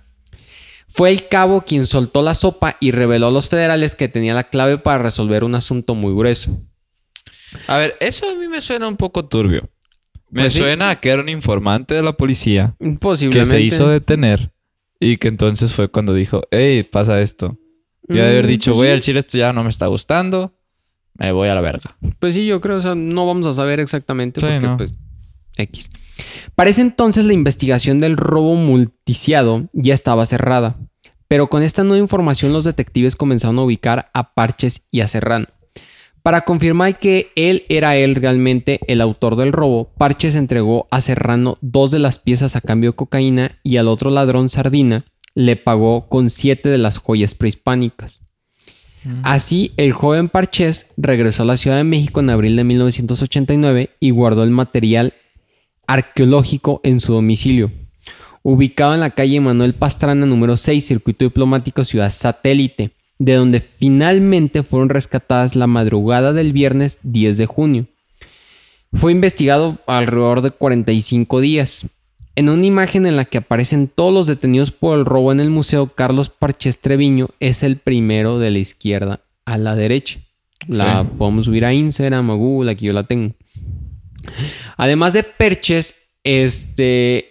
Fue 0.87 1.09
el 1.09 1.27
cabo 1.27 1.61
quien 1.65 1.85
soltó 1.85 2.21
la 2.21 2.33
sopa 2.33 2.77
y 2.79 2.91
reveló 2.91 3.27
a 3.27 3.31
los 3.31 3.49
federales 3.49 3.95
que 3.95 4.07
tenía 4.07 4.33
la 4.33 4.45
clave 4.49 4.77
para 4.77 5.01
resolver 5.03 5.43
un 5.43 5.55
asunto 5.55 5.95
muy 5.95 6.13
grueso. 6.13 6.61
A 7.67 7.77
ver, 7.77 7.95
eso 7.99 8.29
a 8.29 8.35
mí 8.35 8.47
me 8.47 8.61
suena 8.61 8.87
un 8.87 8.95
poco 8.97 9.25
turbio. 9.25 9.69
Me 10.29 10.41
Pues 10.43 10.53
sí. 10.53 10.59
suena 10.59 10.89
a 10.91 10.99
que 10.99 11.09
era 11.09 11.21
un 11.21 11.29
informante 11.29 11.93
de 11.93 12.01
la 12.03 12.13
policía 12.17 12.75
que 13.31 13.45
se 13.45 13.61
hizo 13.61 13.87
detener 13.87 14.51
y 14.99 15.17
que 15.17 15.27
entonces 15.27 15.73
fue 15.73 15.87
cuando 15.89 16.13
dijo, 16.13 16.43
hey, 16.51 16.83
pasa 16.83 17.21
esto. 17.21 17.57
Y 18.07 18.19
ha 18.19 18.23
de 18.25 18.29
haber 18.31 18.45
Mm, 18.45 18.47
dicho, 18.49 18.71
pues 18.71 18.77
güey, 18.77 18.89
sí. 18.89 18.93
al 18.93 19.01
chile 19.01 19.19
esto 19.19 19.37
ya 19.37 19.53
no 19.53 19.63
me 19.63 19.69
está 19.69 19.87
gustando, 19.87 20.53
me 21.15 21.31
voy 21.31 21.47
a 21.49 21.55
la 21.55 21.61
verga. 21.61 21.97
Pues 22.19 22.35
sí, 22.35 22.45
yo 22.45 22.61
creo, 22.61 22.77
o 22.77 22.81
sea, 22.81 22.93
no 22.95 23.25
vamos 23.25 23.45
a 23.47 23.53
saber 23.53 23.79
exactamente 23.79 24.39
Sí, 24.41 24.45
porque, 24.47 24.65
no. 24.67 24.77
pues, 24.77 24.93
X. 25.57 25.89
Para 26.55 26.69
ese 26.69 26.81
entonces 26.81 27.25
la 27.25 27.33
investigación 27.33 27.99
del 27.99 28.17
robo 28.17 28.55
multiciado 28.55 29.67
ya 29.73 29.93
estaba 29.93 30.25
cerrada, 30.25 30.75
pero 31.27 31.47
con 31.47 31.63
esta 31.63 31.83
nueva 31.83 32.01
información 32.01 32.53
los 32.53 32.63
detectives 32.63 33.15
comenzaron 33.15 33.59
a 33.59 33.63
ubicar 33.63 34.09
a 34.13 34.33
Parches 34.33 34.83
y 34.91 35.01
a 35.01 35.07
Serrano. 35.07 35.47
Para 36.25 36.41
confirmar 36.41 36.97
que 36.97 37.31
él 37.35 37.65
era 37.69 37.97
él 37.97 38.15
realmente 38.15 38.79
el 38.87 38.99
autor 38.99 39.35
del 39.35 39.51
robo, 39.51 39.91
Parches 39.97 40.35
entregó 40.35 40.87
a 40.89 41.01
Serrano 41.01 41.55
dos 41.61 41.91
de 41.91 41.99
las 41.99 42.17
piezas 42.17 42.55
a 42.55 42.61
cambio 42.61 42.91
de 42.91 42.95
cocaína 42.95 43.59
y 43.61 43.77
al 43.77 43.87
otro 43.87 44.09
ladrón 44.09 44.49
Sardina 44.49 45.05
le 45.35 45.55
pagó 45.55 46.09
con 46.09 46.31
siete 46.31 46.69
de 46.69 46.79
las 46.79 46.97
joyas 46.97 47.35
prehispánicas. 47.35 48.21
Así, 49.21 49.71
el 49.77 49.91
joven 49.91 50.29
Parchés 50.29 50.87
regresó 50.97 51.43
a 51.43 51.45
la 51.45 51.57
Ciudad 51.57 51.77
de 51.77 51.83
México 51.83 52.21
en 52.21 52.31
abril 52.31 52.55
de 52.55 52.63
1989 52.63 53.91
y 53.99 54.09
guardó 54.09 54.43
el 54.43 54.49
material 54.49 55.13
arqueológico 55.87 56.81
en 56.83 56.99
su 56.99 57.13
domicilio, 57.13 57.69
ubicado 58.43 58.93
en 58.93 58.99
la 58.99 59.11
calle 59.11 59.39
Manuel 59.39 59.73
Pastrana 59.73 60.25
número 60.25 60.57
6, 60.57 60.85
Circuito 60.85 61.25
Diplomático 61.25 61.83
Ciudad 61.85 62.09
Satélite, 62.09 62.91
de 63.17 63.33
donde 63.35 63.59
finalmente 63.61 64.63
fueron 64.63 64.89
rescatadas 64.89 65.55
la 65.55 65.67
madrugada 65.67 66.33
del 66.33 66.53
viernes 66.53 66.99
10 67.03 67.37
de 67.37 67.45
junio. 67.45 67.85
Fue 68.93 69.11
investigado 69.11 69.77
alrededor 69.87 70.41
de 70.41 70.51
45 70.51 71.41
días. 71.41 71.87
En 72.37 72.49
una 72.49 72.65
imagen 72.65 73.05
en 73.05 73.15
la 73.15 73.25
que 73.25 73.37
aparecen 73.37 73.87
todos 73.87 74.13
los 74.13 74.27
detenidos 74.27 74.71
por 74.71 74.97
el 74.99 75.05
robo 75.05 75.31
en 75.31 75.39
el 75.39 75.49
museo, 75.49 75.93
Carlos 75.95 76.29
Parches 76.29 76.79
Treviño 76.79 77.29
es 77.39 77.63
el 77.63 77.77
primero 77.77 78.39
de 78.39 78.51
la 78.51 78.59
izquierda 78.59 79.21
a 79.45 79.57
la 79.57 79.75
derecha. 79.75 80.19
La 80.67 81.03
Sí. 81.03 81.09
podemos 81.17 81.45
subir 81.45 81.63
a 81.65 81.73
Instagram, 81.73 82.31
a 82.31 82.35
Google, 82.35 82.71
aquí 82.71 82.85
yo 82.85 82.93
la 82.93 83.03
tengo. 83.03 83.33
Además 84.77 85.13
de 85.13 85.23
Perches, 85.23 85.95
este, 86.23 87.29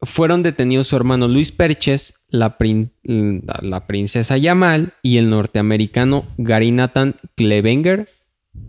fueron 0.00 0.42
detenidos 0.42 0.86
su 0.88 0.96
hermano 0.96 1.28
Luis 1.28 1.52
Perches, 1.52 2.14
la, 2.28 2.58
prin- 2.58 2.92
la- 3.02 3.86
princesa 3.86 4.36
Yamal 4.36 4.94
y 5.02 5.18
el 5.18 5.30
norteamericano 5.30 6.26
Gary 6.38 6.70
Nathan 6.72 7.16
Klevenger 7.36 8.08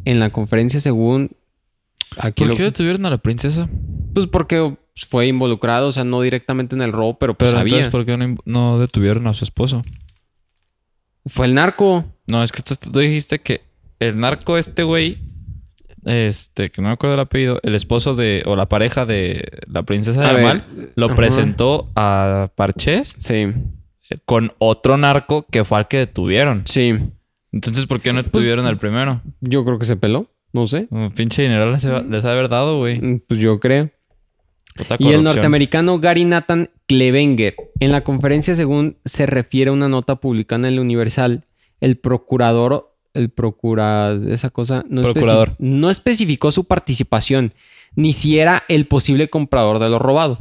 en 0.05 0.19
la 0.19 0.31
conferencia 0.31 0.79
según... 0.79 1.31
Aquí 2.17 2.43
¿Por 2.43 2.51
lo- 2.51 2.57
qué 2.57 2.63
detuvieron 2.63 3.05
a 3.05 3.09
la 3.09 3.17
princesa? 3.17 3.67
Pues 4.13 4.27
porque 4.27 4.77
fue 4.95 5.25
involucrado, 5.27 5.88
o 5.88 5.91
sea, 5.91 6.03
no 6.03 6.21
directamente 6.21 6.75
en 6.75 6.83
el 6.83 6.91
robo, 6.91 7.17
pero 7.17 7.33
pues 7.36 7.49
Pero 7.49 7.59
sabía. 7.59 7.73
entonces, 7.77 7.91
¿por 7.91 8.05
qué 8.05 8.15
no, 8.15 8.38
no 8.45 8.77
detuvieron 8.79 9.25
a 9.25 9.33
su 9.33 9.43
esposo? 9.43 9.81
Fue 11.25 11.47
el 11.47 11.53
narco. 11.55 12.05
No, 12.27 12.43
es 12.43 12.51
que 12.51 12.62
tú, 12.62 12.75
tú 12.91 12.99
dijiste 12.99 13.39
que 13.39 13.62
el 13.99 14.19
narco 14.19 14.57
este 14.57 14.83
güey, 14.83 15.17
este, 16.06 16.70
que 16.70 16.82
no 16.82 16.89
me 16.89 16.94
acuerdo 16.94 17.16
el 17.16 17.20
apellido, 17.22 17.60
el 17.63 17.76
esposo 17.76 18.16
de, 18.16 18.44
o 18.46 18.56
la 18.56 18.68
pareja 18.68 19.06
de 19.06 19.44
la 19.68 19.84
princesa 19.84 20.22
de 20.22 20.28
A 20.28 20.34
ver, 20.34 20.44
Amal, 20.46 20.63
lo 20.96 21.06
ajá. 21.08 21.16
presentó 21.16 21.89
a 21.96 22.50
Parchés 22.56 23.16
Sí, 23.18 23.46
con 24.26 24.54
otro 24.60 24.98
narco 24.98 25.46
que 25.50 25.63
fue 25.63 25.78
al 25.78 25.88
que 25.88 25.98
detuvieron. 25.98 26.63
sí. 26.66 26.94
Entonces, 27.52 27.86
¿por 27.86 28.02
qué 28.02 28.12
no 28.12 28.22
Pues, 28.24 28.32
detuvieron 28.32 28.66
al 28.66 28.78
primero? 28.78 29.22
Yo 29.42 29.63
creo 29.63 29.78
que 29.78 29.86
se 29.86 29.96
peló, 29.96 30.26
no 30.54 30.66
sé. 30.66 30.88
Un 30.89 31.12
pinche 31.12 31.44
dinero 31.44 31.70
les, 31.72 31.86
ha- 31.86 32.02
les 32.02 32.26
ha 32.26 32.30
de 32.30 32.34
haber 32.34 32.50
dado, 32.50 32.80
güey. 32.80 33.00
Mm, 33.00 33.22
Pues 33.28 33.39
yo 33.39 33.60
creo. 33.60 33.92
Y 34.98 35.10
el 35.13 35.24
norteamericano 35.24 36.00
Gary 36.00 36.26
Nathan 36.26 36.72
Klevenger. 36.88 37.56
En 37.80 37.92
la 37.92 38.04
conferencia, 38.04 38.56
según 38.56 38.98
se 39.06 39.28
refiere 39.28 39.70
a 39.70 39.74
una 39.74 39.88
nota 39.88 40.16
publicada 40.16 40.68
en 40.68 40.74
el 40.74 40.80
Universal, 40.80 41.44
el 41.80 41.98
procurador, 42.00 42.92
el 43.13 43.30
procura, 43.30 44.17
esa 44.30 44.49
cosa, 44.49 44.84
no, 44.89 45.02
especi- 45.02 45.13
Procurador. 45.13 45.56
no 45.60 45.89
especificó 45.89 46.52
su 46.52 46.65
participación, 46.65 47.54
ni 47.95 48.13
si 48.13 48.39
era 48.39 48.63
el 48.67 48.88
posible 48.88 49.30
comprador 49.30 49.80
de 49.80 49.89
lo 49.89 49.99
robado. 49.99 50.39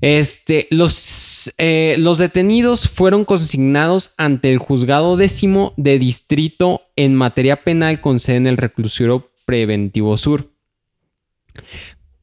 Este, 0.00 0.66
los, 0.70 1.52
eh, 1.58 1.94
los 1.98 2.18
detenidos 2.18 2.88
fueron 2.88 3.24
consignados 3.24 4.14
ante 4.16 4.50
el 4.50 4.58
juzgado 4.58 5.16
décimo 5.16 5.72
de 5.76 5.98
distrito 5.98 6.82
en 6.96 7.14
materia 7.14 7.62
penal 7.62 8.00
con 8.00 8.18
sede 8.18 8.36
en 8.38 8.46
el 8.46 8.56
reclusorio 8.56 9.30
preventivo 9.44 10.16
sur. 10.16 10.50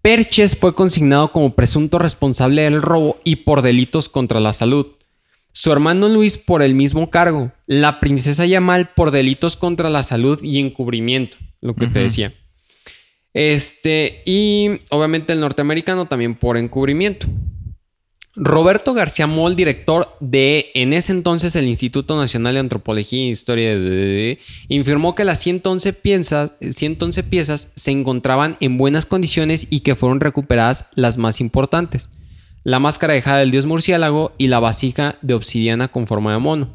Perches 0.02 0.58
fue 0.58 0.74
consignado 0.74 1.32
como 1.32 1.56
presunto 1.56 2.00
responsable 2.00 2.64
del 2.64 2.82
robo 2.82 3.20
y 3.24 3.38
por 3.38 3.62
delitos 3.62 4.10
contra 4.10 4.40
la 4.40 4.54
salud. 4.54 4.88
Su 5.60 5.72
hermano 5.72 6.08
Luis 6.08 6.38
por 6.38 6.62
el 6.62 6.76
mismo 6.76 7.10
cargo. 7.10 7.52
La 7.66 8.00
princesa 8.00 8.46
Yamal 8.46 8.94
por 8.94 9.10
delitos 9.10 9.56
contra 9.56 9.90
la 9.90 10.04
salud 10.04 10.40
y 10.44 10.60
encubrimiento, 10.60 11.38
lo 11.62 11.74
que 11.74 11.88
te 11.88 11.98
decía. 11.98 12.32
Este, 13.34 14.22
y 14.28 14.82
obviamente 14.92 15.34
el 15.34 15.40
norteamericano 15.40 16.06
también 16.06 16.36
por 16.36 16.58
encubrimiento. 16.58 17.26
Roberto 18.36 18.94
García 18.94 19.26
Moll, 19.26 19.56
director 19.56 20.16
de 20.20 20.70
en 20.76 20.94
ese 20.94 21.12
entonces 21.12 21.56
el 21.56 21.66
Instituto 21.66 22.16
Nacional 22.16 22.54
de 22.54 22.60
Antropología 22.60 23.24
e 23.24 23.30
Historia, 23.30 23.80
de, 23.80 24.38
informó 24.68 25.16
que 25.16 25.26
las 25.26 25.40
111 25.40 25.92
piezas, 25.94 26.52
111 26.62 27.24
piezas 27.24 27.72
se 27.76 27.90
encontraban 27.90 28.58
en 28.60 28.78
buenas 28.78 29.08
condiciones 29.08 29.66
y 29.72 29.80
que 29.80 29.96
fueron 29.96 30.20
recuperadas 30.20 30.86
las 30.94 31.18
más 31.18 31.42
importantes. 31.42 32.10
La 32.68 32.80
máscara 32.80 33.14
de 33.14 33.22
jade 33.22 33.40
del 33.40 33.52
dios 33.52 33.66
murciélago 33.66 34.34
y 34.38 34.48
la 34.48 34.60
vasija 34.60 35.16
de 35.22 35.36
obsidiana 35.36 35.88
con 35.88 36.06
forma 36.06 36.34
de 36.34 36.40
mono. 36.40 36.68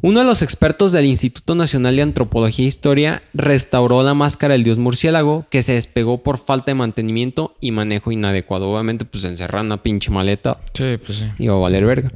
Uno 0.00 0.18
de 0.18 0.26
los 0.26 0.42
expertos 0.42 0.90
del 0.90 1.04
Instituto 1.04 1.54
Nacional 1.54 1.94
de 1.94 2.02
Antropología 2.02 2.64
e 2.64 2.66
Historia 2.66 3.22
restauró 3.32 4.02
la 4.02 4.14
máscara 4.14 4.54
del 4.54 4.64
dios 4.64 4.78
murciélago 4.78 5.46
que 5.48 5.62
se 5.62 5.74
despegó 5.74 6.24
por 6.24 6.38
falta 6.38 6.72
de 6.72 6.74
mantenimiento 6.74 7.54
y 7.60 7.70
manejo 7.70 8.10
inadecuado. 8.10 8.68
Obviamente, 8.68 9.04
pues 9.04 9.24
encerrar 9.24 9.64
una 9.64 9.80
pinche 9.80 10.10
maleta 10.10 10.58
Sí, 10.74 10.98
pues 11.06 11.18
sí. 11.18 11.26
iba 11.38 11.54
a 11.54 11.58
valer 11.58 11.84
verga. 11.84 12.10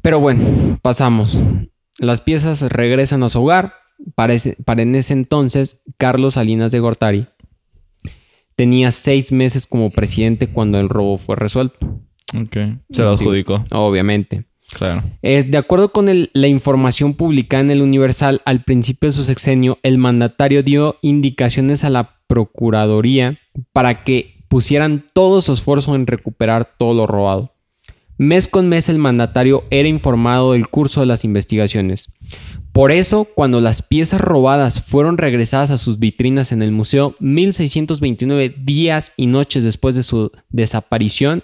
Pero 0.00 0.18
bueno, 0.18 0.78
pasamos. 0.80 1.36
Las 1.98 2.22
piezas 2.22 2.62
regresan 2.62 3.22
a 3.22 3.28
su 3.28 3.42
hogar. 3.42 3.74
Parece, 4.14 4.56
para 4.64 4.80
en 4.80 4.94
ese 4.94 5.12
entonces, 5.12 5.82
Carlos 5.98 6.34
Salinas 6.34 6.72
de 6.72 6.80
Gortari 6.80 7.26
tenía 8.56 8.90
seis 8.90 9.32
meses 9.32 9.66
como 9.66 9.90
presidente 9.90 10.48
cuando 10.48 10.78
el 10.78 10.88
robo 10.88 11.18
fue 11.18 11.36
resuelto. 11.36 11.78
Ok. 12.34 12.56
Se 12.90 13.02
lo 13.02 13.10
adjudicó. 13.10 13.64
Obviamente. 13.70 14.44
Claro. 14.72 15.02
Eh, 15.20 15.42
de 15.46 15.58
acuerdo 15.58 15.92
con 15.92 16.08
el- 16.08 16.30
la 16.32 16.48
información 16.48 17.12
publicada 17.12 17.62
en 17.62 17.70
el 17.70 17.82
Universal, 17.82 18.40
al 18.46 18.64
principio 18.64 19.08
de 19.08 19.12
su 19.12 19.22
sexenio, 19.24 19.78
el 19.82 19.98
mandatario 19.98 20.62
dio 20.62 20.96
indicaciones 21.02 21.84
a 21.84 21.90
la 21.90 22.16
Procuraduría 22.26 23.38
para 23.74 24.04
que 24.04 24.44
pusieran 24.48 25.04
todo 25.12 25.42
su 25.42 25.52
esfuerzo 25.52 25.94
en 25.94 26.06
recuperar 26.06 26.72
todo 26.78 26.94
lo 26.94 27.06
robado. 27.06 27.50
Mes 28.16 28.48
con 28.48 28.68
mes 28.68 28.88
el 28.88 28.98
mandatario 28.98 29.64
era 29.70 29.88
informado 29.88 30.52
del 30.52 30.68
curso 30.68 31.00
de 31.00 31.06
las 31.06 31.24
investigaciones. 31.24 32.08
Por 32.72 32.90
eso, 32.90 33.24
cuando 33.24 33.60
las 33.60 33.82
piezas 33.82 34.20
robadas 34.20 34.80
fueron 34.80 35.18
regresadas 35.18 35.70
a 35.70 35.78
sus 35.78 35.98
vitrinas 35.98 36.52
en 36.52 36.62
el 36.62 36.72
museo 36.72 37.14
1629 37.20 38.54
días 38.58 39.12
y 39.16 39.26
noches 39.26 39.62
después 39.62 39.94
de 39.94 40.02
su 40.02 40.32
desaparición, 40.48 41.42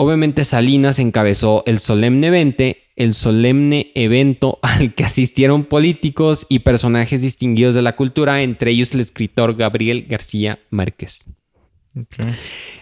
Obviamente 0.00 0.44
Salinas 0.44 1.00
encabezó 1.00 1.64
el 1.66 1.80
solemne 1.80 2.28
evento, 2.28 2.62
el 2.94 3.14
solemne 3.14 3.90
evento 3.96 4.60
al 4.62 4.94
que 4.94 5.02
asistieron 5.02 5.64
políticos 5.64 6.46
y 6.48 6.60
personajes 6.60 7.22
distinguidos 7.22 7.74
de 7.74 7.82
la 7.82 7.96
cultura, 7.96 8.40
entre 8.42 8.70
ellos 8.70 8.94
el 8.94 9.00
escritor 9.00 9.56
Gabriel 9.56 10.06
García 10.08 10.60
Márquez. 10.70 11.24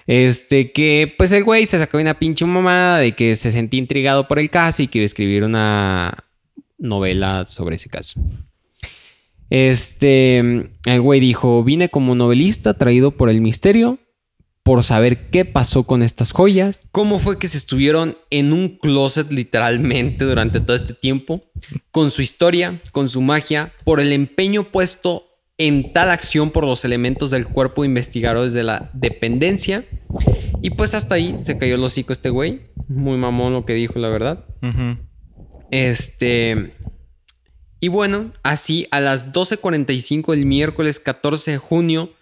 Este 0.07 0.73
que 0.73 1.15
pues 1.17 1.33
el 1.33 1.43
güey 1.43 1.67
se 1.67 1.79
sacó 1.79 1.97
una 1.97 2.19
pinche 2.19 2.45
mamada 2.45 2.99
de 2.99 3.13
que 3.13 3.35
se 3.35 3.51
sentía 3.51 3.81
intrigado 3.81 4.29
por 4.29 4.39
el 4.39 4.51
caso 4.51 4.83
y 4.83 4.89
que 4.89 4.99
iba 4.99 5.05
a 5.05 5.07
escribir 5.07 5.43
una 5.43 6.26
novela 6.87 7.47
sobre 7.47 7.77
ese 7.77 7.89
caso. 7.89 8.21
Este, 9.51 10.39
el 10.39 11.01
güey 11.01 11.21
dijo, 11.21 11.63
vine 11.63 11.89
como 11.89 12.15
novelista 12.15 12.75
traído 12.75 13.13
por 13.13 13.31
el 13.31 13.41
misterio, 13.41 13.99
por 14.63 14.83
saber 14.83 15.31
qué 15.31 15.45
pasó 15.45 15.85
con 15.85 16.03
estas 16.03 16.33
joyas, 16.33 16.83
cómo 16.91 17.21
fue 17.21 17.39
que 17.39 17.47
se 17.47 17.57
estuvieron 17.57 18.17
en 18.31 18.53
un 18.53 18.77
closet 18.77 19.31
literalmente 19.31 20.25
durante 20.25 20.59
todo 20.59 20.75
este 20.75 20.93
tiempo, 20.93 21.41
con 21.93 22.11
su 22.11 22.21
historia, 22.21 22.83
con 22.91 23.09
su 23.09 23.21
magia, 23.21 23.73
por 23.85 24.01
el 24.01 24.13
empeño 24.13 24.73
puesto 24.73 25.27
en 25.59 25.93
tal 25.93 26.11
acción 26.11 26.51
por 26.51 26.67
los 26.67 26.85
elementos 26.85 27.31
del 27.31 27.47
cuerpo 27.47 27.85
investigadores 27.85 28.53
de 28.53 28.65
la 28.65 28.91
dependencia. 28.93 29.85
Y 30.63 30.71
pues 30.71 30.95
hasta 30.95 31.15
ahí 31.15 31.39
se 31.43 31.59
cayó 31.59 31.77
el 31.77 31.85
hocico 31.85 32.13
este 32.13 32.31
güey. 32.31 32.73
Muy 32.89 33.19
mamón 33.19 33.53
lo 33.53 33.65
que 33.65 33.75
dijo, 33.75 33.99
la 33.99 34.09
verdad. 34.09 34.45
Este. 35.71 36.75
Y 37.81 37.89
bueno, 37.89 38.33
así 38.43 38.89
a 38.91 39.01
las 39.01 39.33
12.45 39.33 40.33
del 40.33 40.47
miércoles 40.47 40.99
14 40.99 41.53
de 41.53 41.59
junio, 41.59 42.15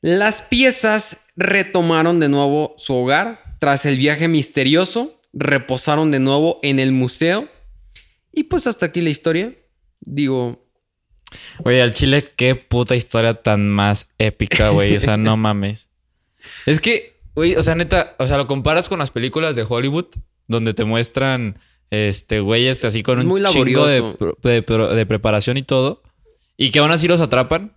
las 0.00 0.42
piezas 0.42 1.26
retomaron 1.36 2.20
de 2.20 2.28
nuevo 2.28 2.74
su 2.76 2.94
hogar. 2.94 3.42
Tras 3.58 3.86
el 3.86 3.96
viaje 3.96 4.28
misterioso, 4.28 5.20
reposaron 5.32 6.12
de 6.12 6.20
nuevo 6.20 6.60
en 6.62 6.78
el 6.78 6.92
museo. 6.92 7.48
Y 8.32 8.44
pues 8.44 8.68
hasta 8.68 8.86
aquí 8.86 9.00
la 9.00 9.10
historia. 9.10 9.52
Digo, 10.00 10.68
Oye, 11.64 11.82
al 11.82 11.92
chile, 11.92 12.24
qué 12.36 12.54
puta 12.54 12.96
historia 12.96 13.34
tan 13.34 13.68
más 13.68 14.08
épica, 14.18 14.70
güey. 14.70 14.96
O 14.96 15.00
sea, 15.00 15.16
no 15.16 15.36
mames. 15.36 15.88
Es 16.66 16.80
que, 16.80 17.20
güey, 17.34 17.56
o 17.56 17.62
sea, 17.62 17.74
neta, 17.74 18.14
o 18.18 18.26
sea, 18.26 18.36
lo 18.36 18.46
comparas 18.46 18.88
con 18.88 18.98
las 18.98 19.10
películas 19.10 19.56
de 19.56 19.66
Hollywood, 19.68 20.06
donde 20.46 20.74
te 20.74 20.84
muestran, 20.84 21.58
este, 21.90 22.40
güeyes 22.40 22.84
así 22.84 23.02
con 23.02 23.18
un 23.18 23.26
muy 23.26 23.42
chingo 23.44 23.86
de, 23.86 24.02
de 24.42 25.06
preparación 25.06 25.56
y 25.56 25.62
todo, 25.62 26.02
y 26.56 26.70
que 26.70 26.78
aún 26.78 26.90
así 26.90 27.08
los 27.08 27.20
atrapan. 27.20 27.74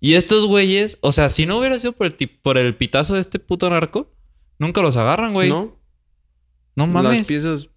Y 0.00 0.14
estos 0.14 0.46
güeyes, 0.46 0.98
o 1.00 1.12
sea, 1.12 1.28
si 1.28 1.46
no 1.46 1.58
hubiera 1.58 1.78
sido 1.78 1.92
por 1.92 2.08
el, 2.08 2.14
por 2.42 2.58
el 2.58 2.76
pitazo 2.76 3.14
de 3.14 3.20
este 3.20 3.38
puto 3.38 3.70
narco, 3.70 4.10
nunca 4.58 4.82
los 4.82 4.96
agarran, 4.96 5.32
güey. 5.32 5.48
¿no? 5.48 5.76
No 6.74 6.86
mames. 6.88 7.18
Las 7.18 7.26
piezas 7.28 7.68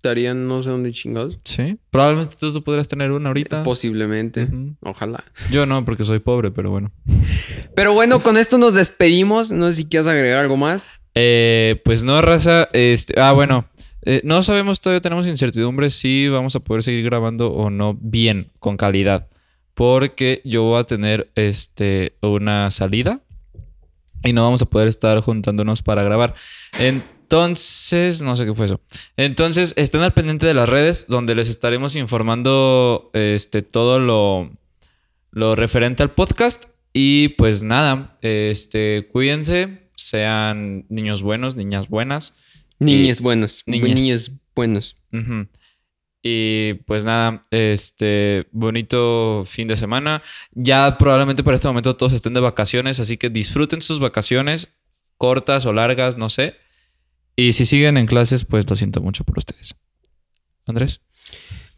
estarían 0.00 0.48
no 0.48 0.62
sé 0.62 0.70
dónde 0.70 0.92
chingados. 0.92 1.36
Sí. 1.44 1.78
Probablemente 1.90 2.34
tú, 2.40 2.52
tú 2.52 2.64
podrías 2.64 2.88
tener 2.88 3.12
una 3.12 3.28
ahorita. 3.28 3.62
Posiblemente. 3.62 4.44
Ujú. 4.44 4.74
Ojalá. 4.80 5.24
Yo 5.52 5.66
no, 5.66 5.84
porque 5.84 6.04
soy 6.04 6.18
pobre, 6.18 6.50
pero 6.50 6.70
bueno. 6.70 6.90
Pero 7.76 7.92
bueno, 7.92 8.20
con 8.20 8.36
esto 8.36 8.58
nos 8.58 8.74
despedimos. 8.74 9.52
No 9.52 9.68
sé 9.68 9.74
si 9.74 9.84
quieres 9.84 10.08
agregar 10.08 10.40
algo 10.40 10.56
más. 10.56 10.90
Eh, 11.14 11.80
pues 11.84 12.04
no, 12.04 12.20
raza. 12.20 12.68
Este, 12.72 13.18
ah, 13.20 13.32
bueno. 13.32 13.66
Eh, 14.02 14.20
no 14.24 14.42
sabemos, 14.42 14.80
todavía 14.80 15.00
tenemos 15.00 15.26
incertidumbre 15.26 15.90
si 15.90 16.28
vamos 16.28 16.56
a 16.56 16.60
poder 16.60 16.82
seguir 16.82 17.04
grabando 17.04 17.52
o 17.52 17.70
no 17.70 17.96
bien, 18.00 18.50
con 18.58 18.76
calidad. 18.76 19.28
Porque 19.74 20.42
yo 20.44 20.62
voy 20.64 20.80
a 20.80 20.84
tener 20.84 21.30
este, 21.34 22.14
una 22.22 22.70
salida 22.70 23.20
y 24.24 24.32
no 24.32 24.42
vamos 24.42 24.62
a 24.62 24.66
poder 24.66 24.88
estar 24.88 25.18
juntándonos 25.20 25.82
para 25.82 26.02
grabar. 26.02 26.34
En- 26.78 27.02
Entonces, 27.30 28.22
no 28.22 28.34
sé 28.34 28.44
qué 28.44 28.54
fue 28.56 28.66
eso. 28.66 28.80
Entonces, 29.16 29.72
estén 29.76 30.00
al 30.02 30.12
pendiente 30.12 30.46
de 30.46 30.54
las 30.54 30.68
redes 30.68 31.06
donde 31.08 31.36
les 31.36 31.48
estaremos 31.48 31.94
informando 31.94 33.08
este, 33.12 33.62
todo 33.62 34.00
lo, 34.00 34.50
lo 35.30 35.54
referente 35.54 36.02
al 36.02 36.10
podcast. 36.10 36.64
Y 36.92 37.28
pues 37.38 37.62
nada, 37.62 38.18
este, 38.20 39.08
cuídense, 39.12 39.78
sean 39.94 40.86
niños 40.88 41.22
buenos, 41.22 41.54
niñas 41.54 41.88
buenas. 41.88 42.34
Niñes 42.80 43.20
buenos. 43.20 43.62
Niñes. 43.66 43.94
Niños 43.94 44.32
buenos. 44.54 44.96
Y 46.22 46.74
pues 46.86 47.04
nada, 47.04 47.42
este 47.50 48.46
bonito 48.52 49.44
fin 49.46 49.68
de 49.68 49.76
semana. 49.76 50.22
Ya 50.52 50.98
probablemente 50.98 51.44
para 51.44 51.56
este 51.56 51.68
momento 51.68 51.96
todos 51.96 52.12
estén 52.12 52.34
de 52.34 52.40
vacaciones, 52.40 53.00
así 53.00 53.16
que 53.16 53.30
disfruten 53.30 53.80
sus 53.80 54.00
vacaciones, 54.00 54.68
cortas 55.16 55.64
o 55.66 55.72
largas, 55.72 56.18
no 56.18 56.28
sé. 56.28 56.56
Y 57.36 57.52
si 57.52 57.64
siguen 57.64 57.96
en 57.96 58.06
clases, 58.06 58.44
pues 58.44 58.68
lo 58.68 58.76
siento 58.76 59.00
mucho 59.00 59.24
por 59.24 59.38
ustedes. 59.38 59.74
Andrés. 60.66 61.00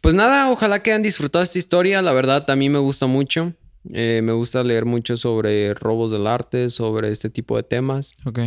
Pues 0.01 0.15
nada, 0.15 0.51
ojalá 0.51 0.83
que 0.83 0.91
hayan 0.91 1.03
disfrutado 1.03 1.43
esta 1.43 1.59
historia. 1.59 2.01
La 2.01 2.11
verdad, 2.11 2.49
a 2.49 2.55
mí 2.57 2.69
me 2.69 2.79
gusta 2.79 3.07
mucho. 3.07 3.53
Eh, 3.93 4.21
me 4.23 4.33
gusta 4.33 4.63
leer 4.63 4.85
mucho 4.85 5.15
sobre 5.15 5.73
robos 5.73 6.11
del 6.11 6.27
arte, 6.27 6.69
sobre 6.69 7.11
este 7.11 7.29
tipo 7.29 7.55
de 7.55 7.63
temas. 7.63 8.11
Ok. 8.25 8.39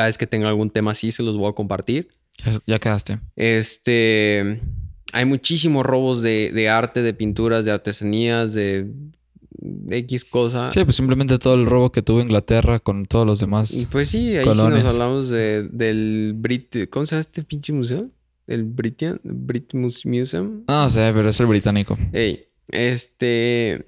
Cada 0.00 0.06
vez 0.08 0.16
que 0.16 0.26
tenga 0.26 0.48
algún 0.48 0.70
tema 0.70 0.92
así, 0.92 1.12
se 1.12 1.22
los 1.22 1.36
voy 1.36 1.50
a 1.50 1.52
compartir. 1.52 2.08
Ya, 2.42 2.58
ya 2.66 2.78
quedaste. 2.78 3.18
Este. 3.36 4.62
Hay 5.12 5.26
muchísimos 5.26 5.84
robos 5.84 6.22
de, 6.22 6.50
de 6.54 6.70
arte, 6.70 7.02
de 7.02 7.12
pinturas, 7.12 7.66
de 7.66 7.70
artesanías, 7.70 8.54
de, 8.54 8.90
X 9.90 10.24
cosa. 10.24 10.70
Sí, 10.72 10.82
pues 10.84 10.96
simplemente 10.96 11.38
todo 11.38 11.52
el 11.54 11.66
robo 11.66 11.92
que 11.92 12.00
tuvo 12.00 12.22
Inglaterra 12.22 12.78
con 12.78 13.04
todos 13.04 13.26
los 13.26 13.40
demás. 13.40 13.86
Pues 13.92 14.08
sí, 14.08 14.38
ahí 14.38 14.44
Colonias. 14.46 14.80
sí 14.80 14.86
nos 14.86 14.94
hablamos 14.94 15.28
de, 15.28 15.64
del 15.70 16.32
Brit... 16.34 16.88
¿Cómo 16.88 17.04
se 17.04 17.10
llama 17.10 17.20
este 17.20 17.42
pinche 17.42 17.74
museo? 17.74 18.08
El 18.46 18.64
Britian... 18.64 19.20
Brit 19.22 19.74
Mus- 19.74 20.06
Museum. 20.06 20.62
No 20.66 20.88
sé, 20.88 21.10
pero 21.14 21.28
es 21.28 21.38
el 21.40 21.46
británico. 21.46 21.98
Ey, 22.14 22.46
este... 22.68 23.84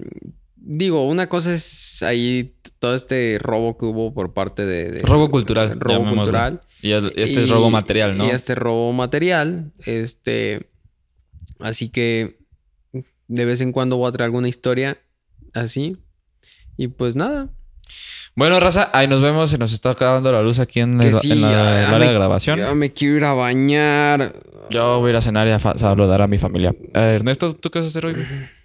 Digo, 0.65 1.09
una 1.09 1.29
cosa 1.29 1.53
es 1.53 2.03
ahí 2.05 2.55
todo 2.79 2.95
este 2.95 3.39
robo 3.41 3.77
que 3.77 3.85
hubo 3.85 4.15
por 4.15 4.33
parte 4.33 4.65
de... 4.65 4.91
de- 4.93 5.01
Robo 5.03 5.29
cultural, 5.31 5.79
Robo 5.81 6.09
cultural. 6.09 6.61
Y 6.81 6.93
este 6.93 7.43
es 7.43 7.49
robo 7.49 7.69
material, 7.71 8.17
¿no? 8.17 8.27
Y 8.27 8.31
este 8.31 8.55
robo 8.55 8.93
material. 8.93 9.73
Este... 9.87 10.71
Así 11.59 11.89
que 11.89 12.39
de 13.29 13.45
vez 13.45 13.61
en 13.61 13.73
cuando 13.73 13.97
voy 13.97 14.09
a 14.09 14.13
traer 14.13 14.27
alguna 14.27 14.49
historia 14.49 14.99
así. 15.55 15.97
Y 16.77 16.89
pues 16.89 17.17
nada. 17.17 17.49
Bueno, 18.35 18.59
raza, 18.61 18.89
ahí 18.93 19.07
nos 19.09 19.21
vemos. 19.21 19.51
Se 19.51 19.59
nos 19.59 19.73
está 19.73 19.91
acabando 19.91 20.31
la 20.33 20.43
luz 20.43 20.59
aquí 20.61 20.81
en, 20.81 20.99
Que 20.99 21.09
el, 21.09 21.15
sí, 21.15 21.33
en 21.33 21.43
la, 21.43 21.51
ya- 21.51 21.75
el 21.81 21.83
ya 21.83 21.87
área 21.89 21.99
me- 21.99 22.07
de 22.09 22.15
grabación. 22.15 22.59
Ya 22.59 22.75
me 22.75 22.93
quiero 22.93 23.17
ir 23.17 23.25
a 23.25 23.35
bañar. 23.35 24.33
Yo 24.71 25.01
voy 25.01 25.09
a 25.09 25.11
ir 25.11 25.17
a 25.17 25.21
cenar 25.21 25.47
y 25.49 25.51
a 25.51 25.59
saludar 25.59 26.23
a 26.23 26.27
mi 26.29 26.39
familia. 26.39 26.71
Eh, 26.95 27.13
Ernesto, 27.17 27.55
¿tú 27.55 27.71
qué 27.71 27.81
vas 27.81 27.87
a 27.87 27.89
hacer 27.89 28.07
hoy? 28.07 28.15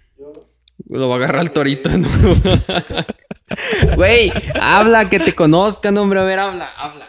Lo 0.88 1.08
va 1.08 1.16
a 1.16 1.18
agarrar 1.18 1.42
el 1.42 1.50
torito 1.50 1.88
de 1.90 1.98
nuevo. 1.98 2.34
Güey, 3.96 4.30
habla, 4.60 5.08
que 5.08 5.18
te 5.18 5.34
conozcan, 5.34 5.96
hombre. 5.96 6.20
A 6.20 6.24
ver, 6.24 6.38
habla, 6.38 6.68
habla. 6.76 7.08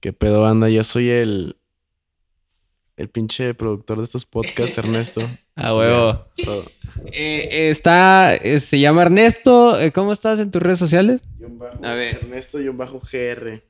¿Qué 0.00 0.12
pedo, 0.12 0.42
banda? 0.42 0.68
Yo 0.68 0.84
soy 0.84 1.10
el. 1.10 1.56
El 2.96 3.08
pinche 3.08 3.54
productor 3.54 3.98
de 3.98 4.04
estos 4.04 4.24
podcasts, 4.24 4.78
Ernesto. 4.78 5.20
A 5.56 5.72
Pues 5.72 5.88
huevo. 5.88 6.26
Eh, 7.06 7.48
eh, 7.50 7.70
está, 7.70 8.36
eh, 8.36 8.60
se 8.60 8.78
llama 8.78 9.02
Ernesto. 9.02 9.80
Eh, 9.80 9.90
¿Cómo 9.90 10.12
estás 10.12 10.38
en 10.38 10.52
tus 10.52 10.62
redes 10.62 10.78
sociales? 10.78 11.20
A 11.82 11.94
ver. 11.94 12.18
Ernesto-GR. 12.18 13.64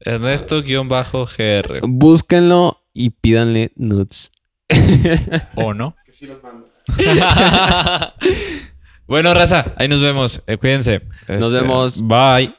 Ernesto-GR. 0.00 1.80
Búsquenlo 1.82 2.84
y 2.92 3.10
pídanle 3.10 3.72
nudes. 3.74 4.30
¿O 5.56 5.74
no? 5.74 5.96
Que 6.04 6.12
sí 6.12 6.26
los 6.26 6.40
mando. 6.42 6.68
bueno, 9.10 9.34
raza, 9.34 9.74
ahí 9.76 9.88
nos 9.88 10.00
vemos. 10.00 10.42
Eh, 10.46 10.56
cuídense. 10.56 11.02
Nos 11.28 11.48
Este, 11.48 11.60
vemos. 11.60 12.00
Bye. 12.02 12.54